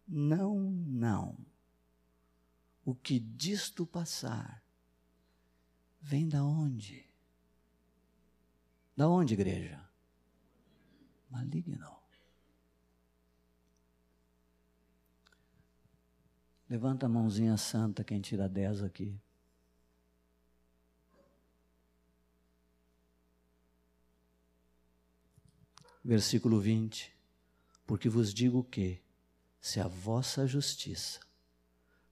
[0.08, 1.36] não, não.
[2.86, 4.63] O que disto passar
[6.00, 7.10] vem da onde?
[8.96, 9.84] Da onde, igreja?
[11.32, 11.98] Maligno.
[16.70, 19.20] Levanta a mãozinha santa quem tira dez aqui.
[26.04, 27.14] Versículo 20.
[27.86, 29.02] Porque vos digo que,
[29.62, 31.19] se a vossa justiça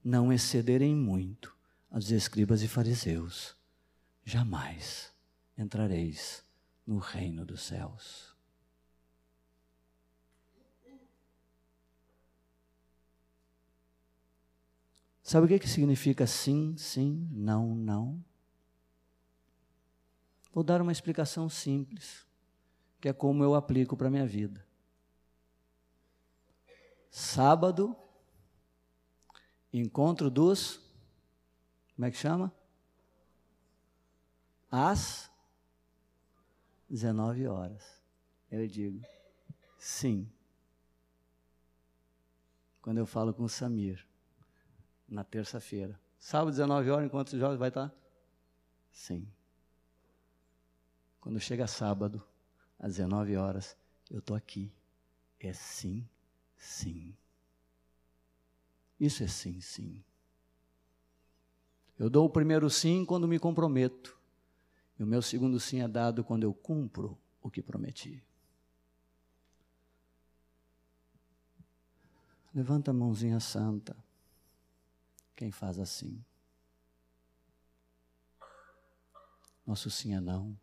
[0.03, 1.55] não excederem muito
[1.89, 3.55] aos escribas e fariseus,
[4.25, 5.13] jamais
[5.57, 6.43] entrareis
[6.85, 8.33] no reino dos céus.
[15.23, 18.23] Sabe o que, que significa sim, sim, não, não?
[20.53, 22.27] Vou dar uma explicação simples,
[22.99, 24.63] que é como eu aplico para a minha vida.
[27.15, 27.95] Sábado,
[29.71, 30.79] encontro dos.
[31.93, 32.51] Como é que chama?
[34.71, 35.29] Às
[36.89, 38.01] 19 horas.
[38.49, 38.99] Eu digo,
[39.77, 40.27] sim.
[42.81, 44.03] Quando eu falo com o Samir,
[45.07, 45.99] na terça-feira.
[46.17, 47.93] Sábado, 19 horas, enquanto os jovens vai estar?
[48.91, 49.31] Sim.
[51.21, 52.25] Quando chega sábado,
[52.79, 53.77] às 19 horas,
[54.09, 54.73] eu estou aqui.
[55.39, 56.09] É sim
[56.63, 57.15] sim.
[58.99, 60.03] Isso é sim, sim.
[61.99, 64.17] Eu dou o primeiro sim quando me comprometo.
[64.97, 68.23] E o meu segundo sim é dado quando eu cumpro o que prometi.
[72.53, 73.95] Levanta a mãozinha santa.
[75.35, 76.23] Quem faz assim?
[79.65, 80.57] Nosso sim é não,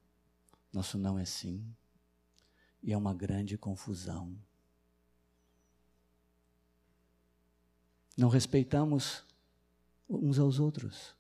[0.73, 1.65] nosso não é sim.
[2.83, 4.37] E é uma grande confusão.
[8.21, 9.25] Não respeitamos
[10.07, 11.15] uns aos outros.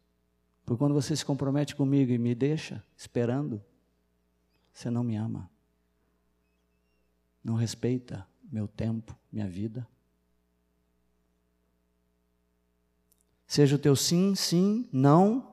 [0.66, 3.58] Porque quando você se compromete comigo e me deixa esperando,
[4.70, 5.48] você não me ama.
[7.42, 9.88] Não respeita meu tempo, minha vida.
[13.46, 15.50] Seja o teu sim, sim, não,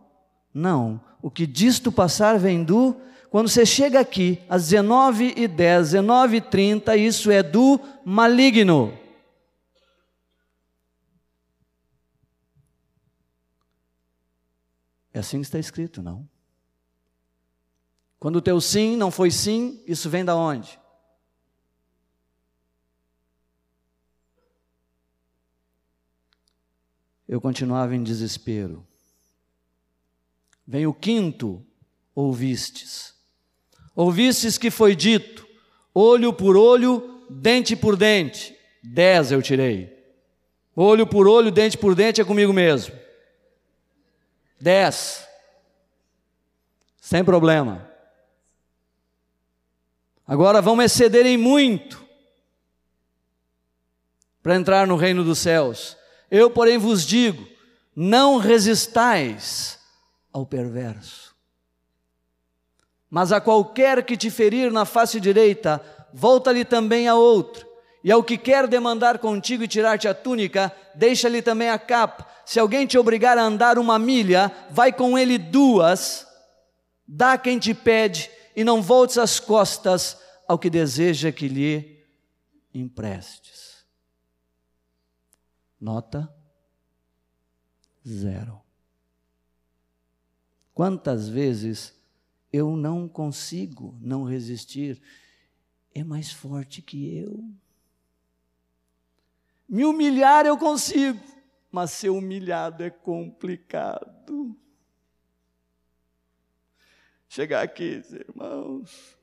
[0.53, 0.99] não.
[1.21, 2.93] O que disto passar vem do.
[3.29, 9.06] Quando você chega aqui às 19h10, 19h30, isso é do maligno.
[15.17, 16.29] É assim que está escrito, não?
[18.19, 20.79] Quando o teu sim não foi sim, isso vem da onde?
[27.27, 28.85] Eu continuava em desespero.
[30.67, 31.65] Vem o quinto,
[32.13, 33.15] ouvistes.
[33.95, 35.47] Ouvistes que foi dito,
[35.95, 38.55] olho por olho, dente por dente.
[38.83, 39.97] Dez eu tirei.
[40.75, 43.06] Olho por olho, dente por dente é comigo mesmo.
[44.59, 45.27] Dez.
[46.99, 47.89] Sem problema.
[50.27, 52.05] Agora vão excederem muito
[54.43, 55.95] para entrar no reino dos céus.
[56.29, 57.47] Eu, porém, vos digo:
[57.95, 59.79] não resistais
[60.33, 61.35] ao perverso.
[63.09, 65.81] Mas a qualquer que te ferir na face direita,
[66.13, 67.65] volta-lhe também a outra.
[68.03, 72.27] E ao que quer demandar contigo e tirar-te a túnica, deixa-lhe também a capa.
[72.47, 76.25] Se alguém te obrigar a andar uma milha, vai com ele duas.
[77.05, 80.17] Dá quem te pede e não voltes as costas
[80.47, 82.01] ao que deseja que lhe
[82.73, 83.85] emprestes.
[85.77, 86.33] Nota
[88.07, 88.61] zero.
[90.73, 91.93] Quantas vezes
[92.53, 95.01] eu não consigo não resistir?
[95.93, 97.43] É mais forte que eu.
[99.67, 101.19] Me humilhar eu consigo,
[101.71, 104.57] mas ser humilhado é complicado.
[107.29, 109.17] Chegar aqui, irmãos,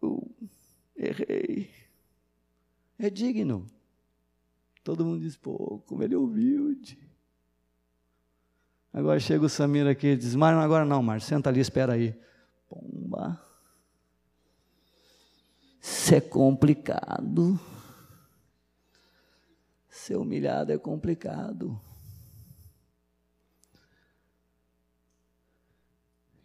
[0.00, 0.30] eu
[0.96, 1.70] errei.
[2.98, 3.66] É digno.
[4.82, 6.98] Todo mundo diz, pô, como ele é humilde.
[8.92, 12.18] Agora chega o Samir aqui e diz, Mário, agora não, Mário, senta ali, espera aí.
[12.68, 13.40] Pomba.
[15.80, 17.60] Isso é complicado.
[20.08, 21.78] Ser humilhado é complicado.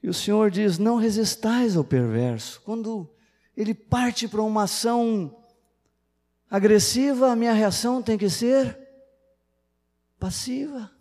[0.03, 2.61] E o Senhor diz: não resistais ao perverso.
[2.66, 3.09] Quando
[3.55, 5.34] ele parte para uma ação
[6.49, 8.78] agressiva, a minha reação tem que ser
[10.20, 10.91] passiva.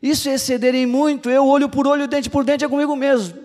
[0.00, 3.44] Isso é exceder em muito, eu olho por olho, dente por dente, é comigo mesmo.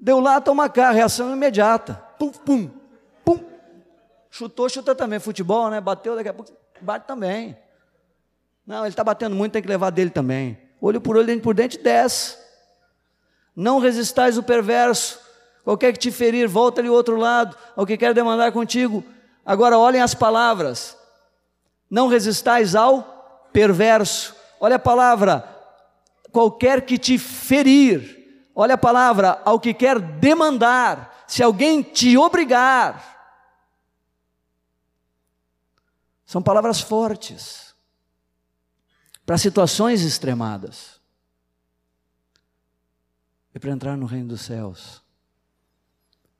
[0.00, 1.94] Deu lá, toma cá, reação imediata.
[2.16, 2.70] Pum, pum,
[3.24, 3.44] pum.
[4.30, 5.18] Chutou, chuta também.
[5.18, 5.80] Futebol, né?
[5.80, 7.56] Bateu, daqui a pouco bate também.
[8.66, 10.58] Não, ele está batendo muito, tem que levar dele também.
[10.80, 12.36] Olho por olho, dente por dente, desce.
[13.54, 15.20] Não resistais o perverso.
[15.62, 17.56] Qualquer que te ferir, volta-lhe o outro lado.
[17.76, 19.04] Ao que quer demandar contigo.
[19.44, 20.96] Agora olhem as palavras.
[21.90, 24.34] Não resistais ao perverso.
[24.60, 25.48] Olha a palavra.
[26.32, 28.48] Qualquer que te ferir.
[28.54, 29.40] Olha a palavra.
[29.44, 31.24] Ao que quer demandar.
[31.26, 33.13] Se alguém te obrigar.
[36.34, 37.76] São palavras fortes.
[39.24, 41.00] Para situações extremadas
[43.54, 45.00] e para entrar no reino dos céus,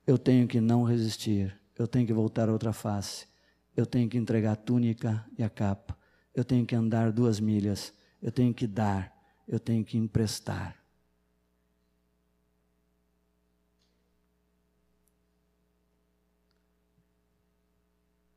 [0.05, 3.29] eu tenho que não resistir, eu tenho que voltar a outra face,
[3.77, 5.97] eu tenho que entregar a túnica e a capa,
[6.35, 9.17] eu tenho que andar duas milhas, eu tenho que dar,
[9.47, 10.77] eu tenho que emprestar.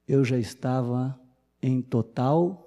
[0.08, 1.20] Eu já estava
[1.62, 2.64] em total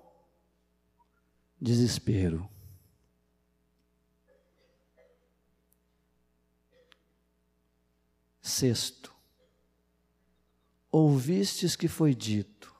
[1.60, 2.48] desespero.
[8.40, 9.14] Sexto,
[10.90, 12.74] ouvistes que foi dito.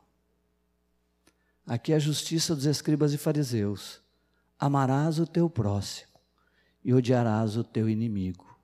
[1.67, 4.03] Aqui é a justiça dos escribas e fariseus:
[4.59, 6.11] amarás o teu próximo
[6.85, 8.59] e odiarás o teu inimigo.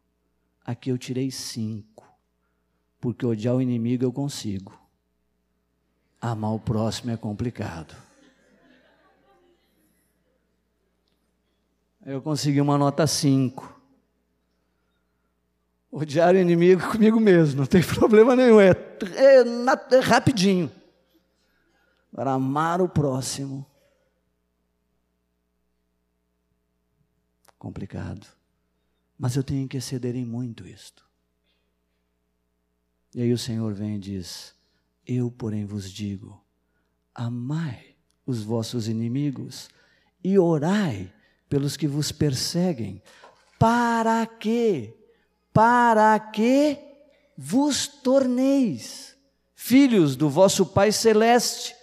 [0.64, 2.04] Aqui eu tirei cinco,
[3.00, 4.76] porque odiar o inimigo eu consigo,
[6.20, 7.94] amar o próximo é complicado.
[12.04, 13.74] Eu consegui uma nota cinco.
[15.90, 20.70] Odiar o inimigo comigo mesmo, não tem problema nenhum, é, é, é rapidinho.
[22.12, 23.66] Agora, amar o próximo,
[27.58, 28.26] complicado.
[29.18, 31.04] Mas eu tenho que exceder em muito isto.
[33.14, 34.54] E aí o Senhor vem e diz:
[35.06, 36.44] Eu, porém, vos digo:
[37.14, 37.94] amai
[38.26, 39.68] os vossos inimigos
[40.22, 41.12] e orai
[41.48, 43.02] pelos que vos perseguem,
[43.58, 44.92] para que
[45.52, 46.78] para que
[47.34, 49.16] vos torneis
[49.54, 51.74] filhos do vosso Pai Celeste,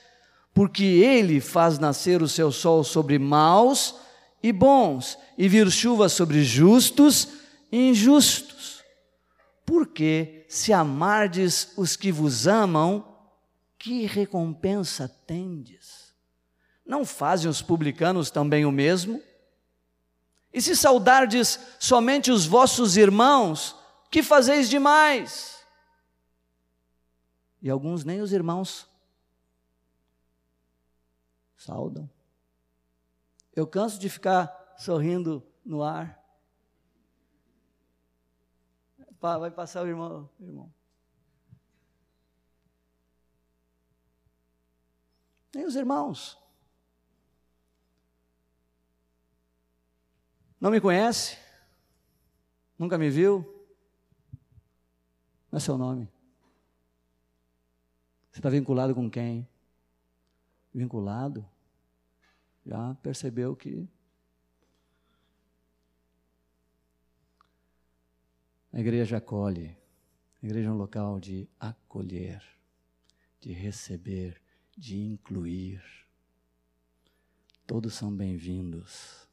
[0.54, 3.96] porque Ele faz nascer o seu sol sobre maus
[4.44, 7.30] e bons, e vir chuva sobre justos
[7.72, 8.84] e injustos.
[9.66, 13.13] Porque se amardes os que vos amam,
[13.84, 16.16] que recompensa tendes?
[16.86, 19.22] Não fazem os publicanos também o mesmo?
[20.54, 23.76] E se saudardes somente os vossos irmãos,
[24.10, 25.68] que fazeis demais?
[27.62, 28.88] E alguns nem os irmãos
[31.58, 32.10] saudam.
[33.54, 36.24] Eu canso de ficar sorrindo no ar.
[39.20, 40.74] Vai passar o irmão, irmão.
[45.54, 46.38] Nem os irmãos.
[50.60, 51.38] Não me conhece?
[52.80, 53.44] Nunca me viu?
[55.52, 56.10] Não é seu nome.
[58.32, 59.48] Você está vinculado com quem?
[60.74, 61.48] Vinculado?
[62.66, 63.88] Já percebeu que
[68.72, 69.78] a igreja acolhe,
[70.42, 72.44] A igreja é um local de acolher,
[73.40, 74.42] de receber,
[74.78, 75.82] de incluir.
[77.66, 79.28] Todos são bem-vindos.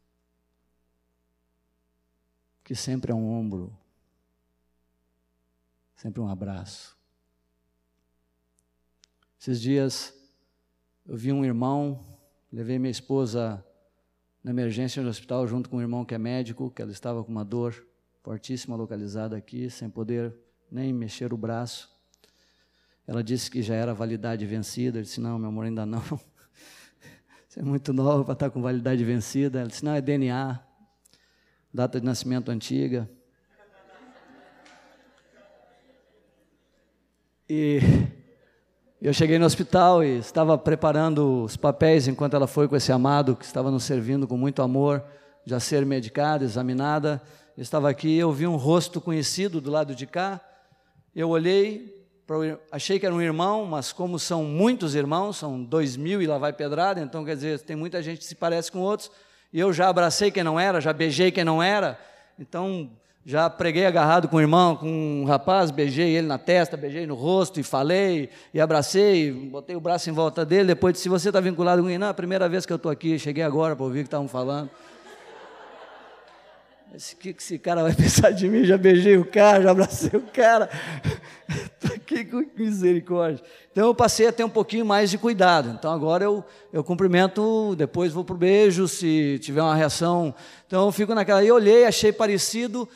[2.62, 3.76] Que sempre é um ombro,
[5.96, 6.96] sempre um abraço.
[9.40, 10.14] Esses dias
[11.04, 12.06] eu vi um irmão,
[12.52, 13.64] levei minha esposa
[14.44, 17.32] na emergência do hospital junto com um irmão que é médico, que ela estava com
[17.32, 17.86] uma dor
[18.22, 20.36] fortíssima localizada aqui, sem poder
[20.70, 21.90] nem mexer o braço.
[23.10, 25.00] Ela disse que já era validade vencida.
[25.00, 26.00] Eu disse: Não, meu amor, ainda não.
[27.48, 29.58] Você é muito nova para estar com validade vencida.
[29.58, 30.60] Ela disse: Não, é DNA,
[31.74, 33.10] data de nascimento antiga.
[37.48, 37.80] E
[39.02, 43.34] eu cheguei no hospital e estava preparando os papéis enquanto ela foi com esse amado
[43.34, 45.02] que estava nos servindo com muito amor,
[45.44, 47.20] já ser medicada, examinada.
[47.56, 50.40] Eu estava aqui, eu vi um rosto conhecido do lado de cá.
[51.12, 51.99] Eu olhei,
[52.70, 56.38] achei que era um irmão, mas como são muitos irmãos, são dois mil e lá
[56.38, 59.10] vai pedrada, então quer dizer, tem muita gente que se parece com outros.
[59.52, 61.98] E eu já abracei quem não era, já beijei quem não era.
[62.38, 62.90] Então
[63.24, 67.14] já preguei agarrado com o irmão, com um rapaz, beijei ele na testa, beijei no
[67.14, 70.68] rosto e falei, e abracei, botei o braço em volta dele.
[70.68, 72.76] Depois disse: Se você está vinculado com ele, não, é a primeira vez que eu
[72.76, 74.70] estou aqui, cheguei agora para ouvir o que estavam falando.
[77.20, 78.64] Que, que esse cara vai pensar de mim?
[78.64, 80.68] Já beijei o cara, já abracei o cara.
[82.30, 83.44] Com misericórdia.
[83.70, 85.70] Então eu passei a ter um pouquinho mais de cuidado.
[85.70, 90.34] Então agora eu, eu cumprimento, depois vou para o beijo, se tiver uma reação.
[90.66, 91.42] Então eu fico naquela.
[91.42, 92.88] E olhei, achei parecido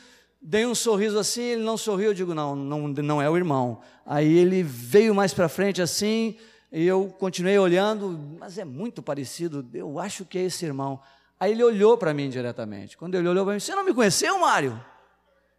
[0.47, 3.81] dei um sorriso assim, ele não sorriu, eu digo, não, não, não é o irmão.
[4.05, 6.37] Aí ele veio mais para frente assim,
[6.71, 11.01] e eu continuei olhando, mas é muito parecido, eu acho que é esse irmão.
[11.41, 12.97] Aí ele olhou para mim diretamente.
[12.97, 14.79] Quando ele olhou para mim, você não me conheceu, Mário?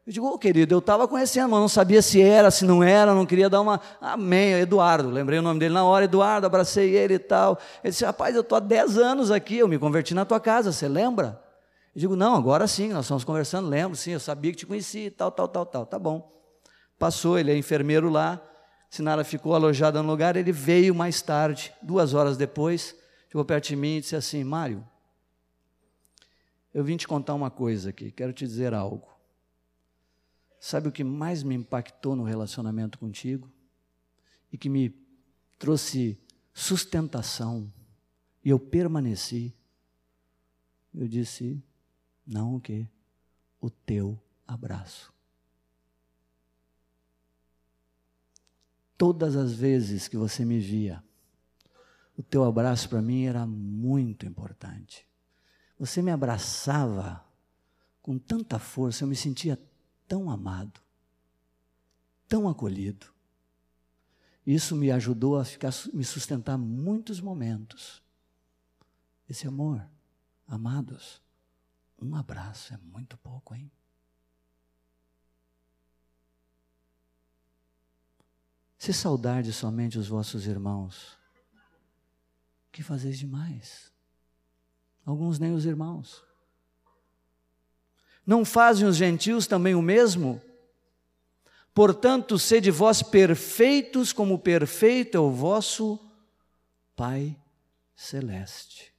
[0.06, 3.16] Eu digo, oh, querido, eu estava conhecendo, mas não sabia se era, se não era,
[3.16, 3.82] não queria dar uma.
[4.00, 7.58] Amém, Eduardo, lembrei o nome dele na hora, Eduardo, abracei ele e tal.
[7.84, 10.72] Ele disse, rapaz, eu estou há 10 anos aqui, eu me converti na tua casa,
[10.72, 11.42] você lembra?
[11.96, 15.10] Eu digo, não, agora sim, nós estamos conversando, lembro, sim, eu sabia que te conhecia,
[15.10, 16.32] tal, tal, tal, tal, tá bom.
[17.00, 18.40] Passou, ele é enfermeiro lá,
[18.92, 22.96] Sinara ficou alojada no lugar, ele veio mais tarde, duas horas depois,
[23.28, 24.86] chegou perto de mim e disse assim, Mário,
[26.72, 29.15] eu vim te contar uma coisa aqui, quero te dizer algo.
[30.66, 33.48] Sabe o que mais me impactou no relacionamento contigo?
[34.52, 35.00] E que me
[35.60, 36.20] trouxe
[36.56, 37.72] sustentação,
[38.44, 39.54] e eu permaneci?
[40.92, 41.64] Eu disse,
[42.26, 42.88] não o quê?
[43.62, 45.14] O teu abraço.
[48.98, 51.04] Todas as vezes que você me via,
[52.18, 55.08] o teu abraço para mim era muito importante.
[55.78, 57.24] Você me abraçava
[58.02, 59.60] com tanta força, eu me sentia
[60.08, 60.82] tão amado,
[62.28, 63.14] tão acolhido.
[64.46, 68.04] Isso me ajudou a ficar, me sustentar muitos momentos.
[69.28, 69.88] Esse amor,
[70.48, 71.22] amados,
[72.00, 73.72] um abraço é muito pouco, hein?
[78.78, 81.18] Se saudade somente os vossos irmãos,
[82.72, 83.92] que fazeis demais?
[85.06, 86.25] Alguns nem os irmãos.
[88.26, 90.42] Não fazem os gentios também o mesmo?
[91.74, 96.00] Portanto, sede vós perfeitos, como perfeito é o vosso
[96.96, 97.38] Pai
[97.96, 98.94] Celeste.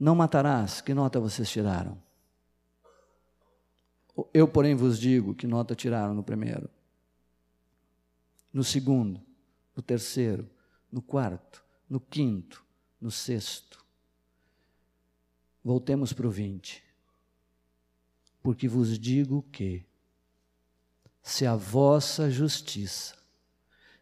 [0.00, 2.02] Não matarás, que nota vocês tiraram?
[4.32, 6.70] Eu, porém, vos digo que nota tiraram no primeiro,
[8.52, 9.20] no segundo,
[9.74, 10.48] no terceiro,
[10.90, 12.63] no quarto, no quinto,
[13.04, 13.84] no sexto.
[15.62, 16.82] Voltemos para o 20.
[18.42, 19.84] Porque vos digo que,
[21.22, 23.14] se a vossa justiça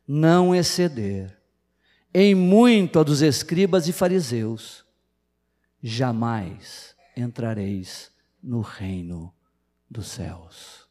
[0.07, 1.37] não exceder
[2.15, 4.87] em muito a dos escribas e fariseus,
[5.83, 9.35] jamais entrareis no reino
[9.91, 10.89] dos céus.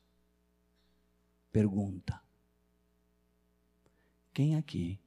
[1.49, 2.21] Pergunta:
[4.33, 4.99] Quem aqui,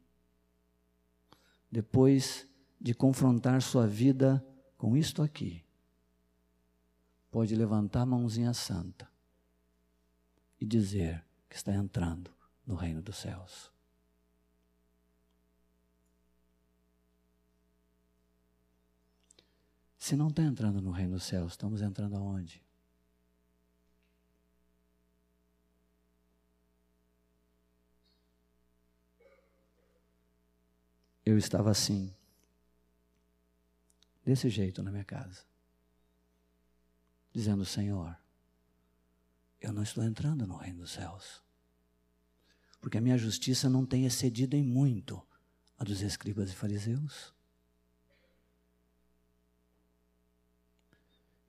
[1.71, 2.49] depois
[2.85, 4.45] de confrontar sua vida
[4.77, 5.65] com isto aqui,
[7.31, 9.11] pode levantar a mãozinha santa
[10.61, 12.31] e dizer que está entrando
[12.67, 13.73] no reino dos céus?
[19.97, 22.63] Se não está entrando no reino dos céus, estamos entrando aonde?
[31.25, 32.15] Eu estava assim,
[34.25, 35.43] desse jeito na minha casa.
[37.33, 38.17] dizendo: Senhor,
[39.61, 41.43] eu não estou entrando no reino dos céus,
[42.81, 45.21] porque a minha justiça não tem excedido em muito
[45.79, 47.35] a dos escribas e fariseus.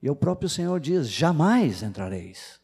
[0.01, 2.59] E o próprio Senhor diz: jamais entrareis.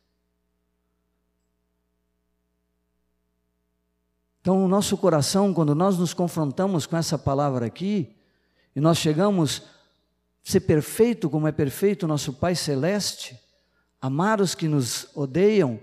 [4.42, 8.16] Então, o nosso coração, quando nós nos confrontamos com essa palavra aqui,
[8.76, 9.62] e nós chegamos
[10.44, 13.40] ser perfeito como é perfeito nosso Pai Celeste,
[14.02, 15.80] amar os que nos odeiam,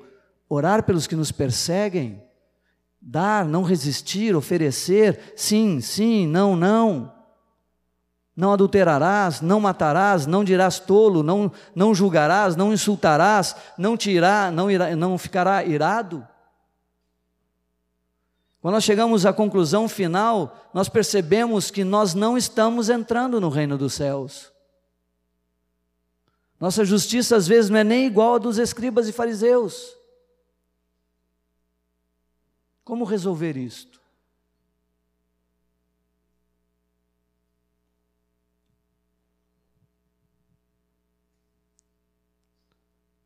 [0.48, 2.22] orar pelos que nos perseguem,
[3.00, 7.12] dar, não resistir, oferecer, sim, sim, não, não.
[8.36, 14.70] Não adulterarás, não matarás, não dirás tolo, não, não julgarás, não insultarás, não tirar, não,
[14.70, 16.26] irá, não ficará irado.
[18.60, 23.78] Quando nós chegamos à conclusão final, nós percebemos que nós não estamos entrando no reino
[23.78, 24.52] dos céus.
[26.58, 29.96] Nossa justiça às vezes não é nem igual a dos escribas e fariseus.
[32.82, 33.98] Como resolver isto?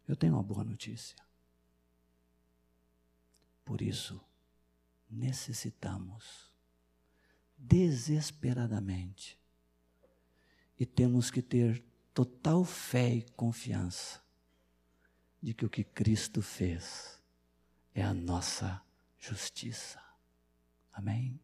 [0.06, 1.16] Eu tenho uma boa notícia.
[3.64, 4.20] Por isso,
[5.12, 6.50] necessitamos
[7.56, 9.38] desesperadamente
[10.78, 14.20] e temos que ter total fé e confiança
[15.40, 17.20] de que o que Cristo fez
[17.94, 18.82] é a nossa
[19.18, 20.02] justiça.
[20.92, 21.40] Amém?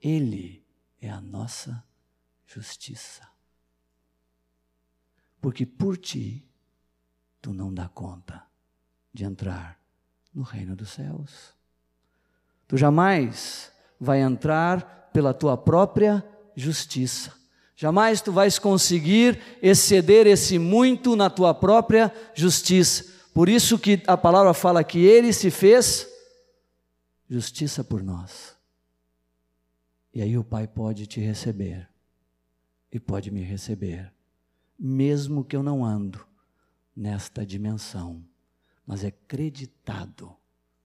[0.00, 0.64] Ele
[1.00, 1.84] é a nossa
[2.46, 3.28] justiça.
[5.40, 6.48] Porque por ti,
[7.40, 8.46] tu não dá conta
[9.12, 9.80] de entrar
[10.32, 11.57] no reino dos céus.
[12.68, 16.22] Tu jamais vai entrar pela tua própria
[16.54, 17.32] justiça.
[17.74, 23.06] Jamais tu vais conseguir exceder esse muito na tua própria justiça.
[23.32, 26.06] Por isso que a palavra fala que ele se fez
[27.28, 28.54] justiça por nós.
[30.12, 31.88] E aí o Pai pode te receber
[32.92, 34.12] e pode me receber,
[34.78, 36.26] mesmo que eu não ando
[36.96, 38.24] nesta dimensão,
[38.84, 40.34] mas é creditado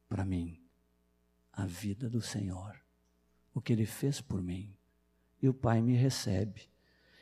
[0.07, 0.62] para mim
[1.53, 2.75] a vida do Senhor,
[3.53, 4.75] o que Ele fez por mim.
[5.41, 6.67] E o Pai me recebe.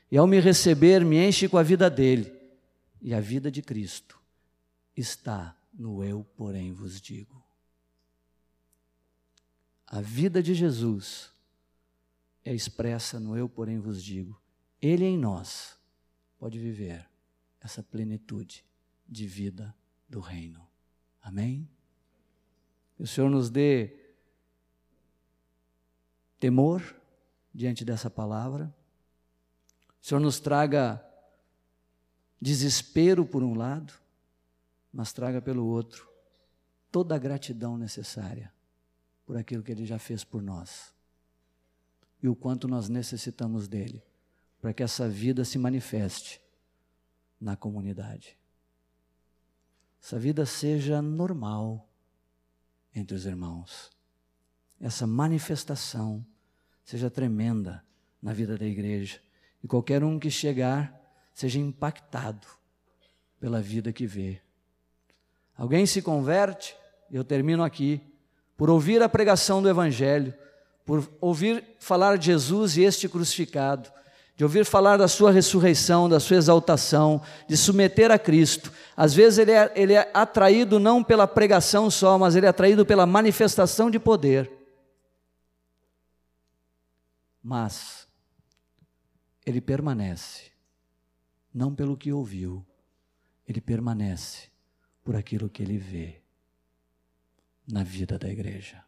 [0.10, 2.32] E ao me receber, me enche com a vida dele.
[3.02, 4.22] E a vida de Cristo
[4.96, 7.44] está no eu, porém, vos digo.
[9.88, 11.34] A vida de Jesus
[12.46, 14.42] é expressa no eu, porém, vos digo.
[14.82, 15.78] Ele em nós
[16.40, 17.08] pode viver
[17.60, 18.66] essa plenitude
[19.08, 19.76] de vida
[20.08, 20.66] do reino.
[21.22, 21.70] Amém?
[22.96, 24.01] Que o Senhor nos dê
[26.42, 26.84] temor
[27.54, 28.74] diante dessa palavra.
[30.02, 31.00] O Senhor nos traga
[32.42, 33.94] desespero por um lado,
[34.92, 36.10] mas traga pelo outro
[36.92, 38.52] toda a gratidão necessária
[39.24, 40.94] por aquilo que Ele já fez por nós
[42.22, 44.04] e o quanto nós necessitamos dele
[44.60, 46.42] para que essa vida se manifeste
[47.40, 48.36] na comunidade.
[50.02, 51.88] Essa vida seja normal
[52.94, 53.92] entre os irmãos.
[54.80, 56.26] Essa manifestação
[56.92, 57.82] seja tremenda
[58.22, 59.20] na vida da igreja.
[59.64, 60.94] E qualquer um que chegar
[61.34, 62.46] seja impactado
[63.40, 64.42] pela vida que vê.
[65.58, 66.76] Alguém se converte,
[67.10, 68.02] eu termino aqui,
[68.58, 70.34] por ouvir a pregação do Evangelho,
[70.86, 73.90] por ouvir falar de Jesus e este crucificado,
[74.36, 78.70] de ouvir falar da sua ressurreição, da sua exaltação, de submeter a Cristo.
[78.98, 82.86] Às vezes ele é, ele é atraído não pela pregação só, mas ele é atraído
[82.86, 84.61] pela manifestação de poder
[87.44, 88.08] mas
[89.46, 90.52] ele permanece,
[91.54, 92.66] não pelo que ouviu,
[93.48, 94.50] ele permanece
[95.04, 96.22] por aquilo que ele vê
[97.68, 98.84] na vida da igreja.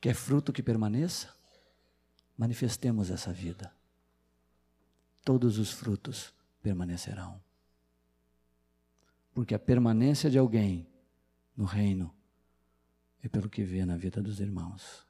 [0.00, 1.34] Quer fruto que permaneça?
[2.36, 3.74] Manifestemos essa vida.
[5.24, 7.42] Todos os frutos permanecerão.
[9.32, 10.86] Porque a permanência de alguém
[11.56, 12.14] no reino
[13.22, 15.03] é pelo que vê na vida dos irmãos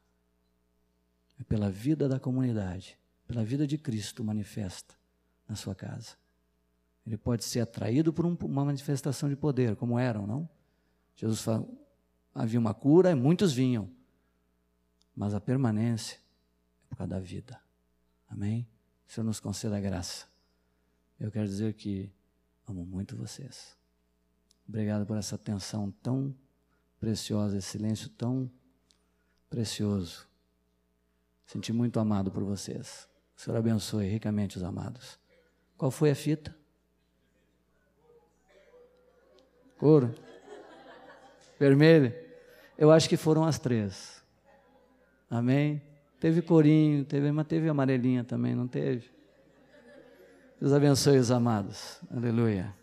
[1.38, 4.94] é pela vida da comunidade, pela vida de Cristo manifesta
[5.48, 6.16] na sua casa.
[7.06, 10.48] Ele pode ser atraído por um, uma manifestação de poder, como eram, não?
[11.16, 11.86] Jesus falou,
[12.34, 13.90] havia uma cura e muitos vinham,
[15.14, 16.18] mas a permanência
[16.84, 17.60] é por causa da vida.
[18.28, 18.66] Amém?
[19.06, 20.26] O Senhor nos conceda a graça.
[21.20, 22.10] Eu quero dizer que
[22.66, 23.76] amo muito vocês.
[24.66, 26.34] Obrigado por essa atenção tão
[26.98, 28.50] preciosa, esse silêncio tão
[29.50, 30.26] precioso.
[31.46, 33.08] Senti muito amado por vocês.
[33.36, 35.18] O Senhor abençoe ricamente os amados.
[35.76, 36.54] Qual foi a fita?
[39.76, 40.14] Couro?
[41.58, 42.14] Vermelho?
[42.78, 44.22] Eu acho que foram as três.
[45.30, 45.82] Amém?
[46.20, 49.10] Teve corinho, teve, mas teve amarelinha também, não teve?
[50.60, 52.00] Deus abençoe os amados.
[52.10, 52.74] Aleluia.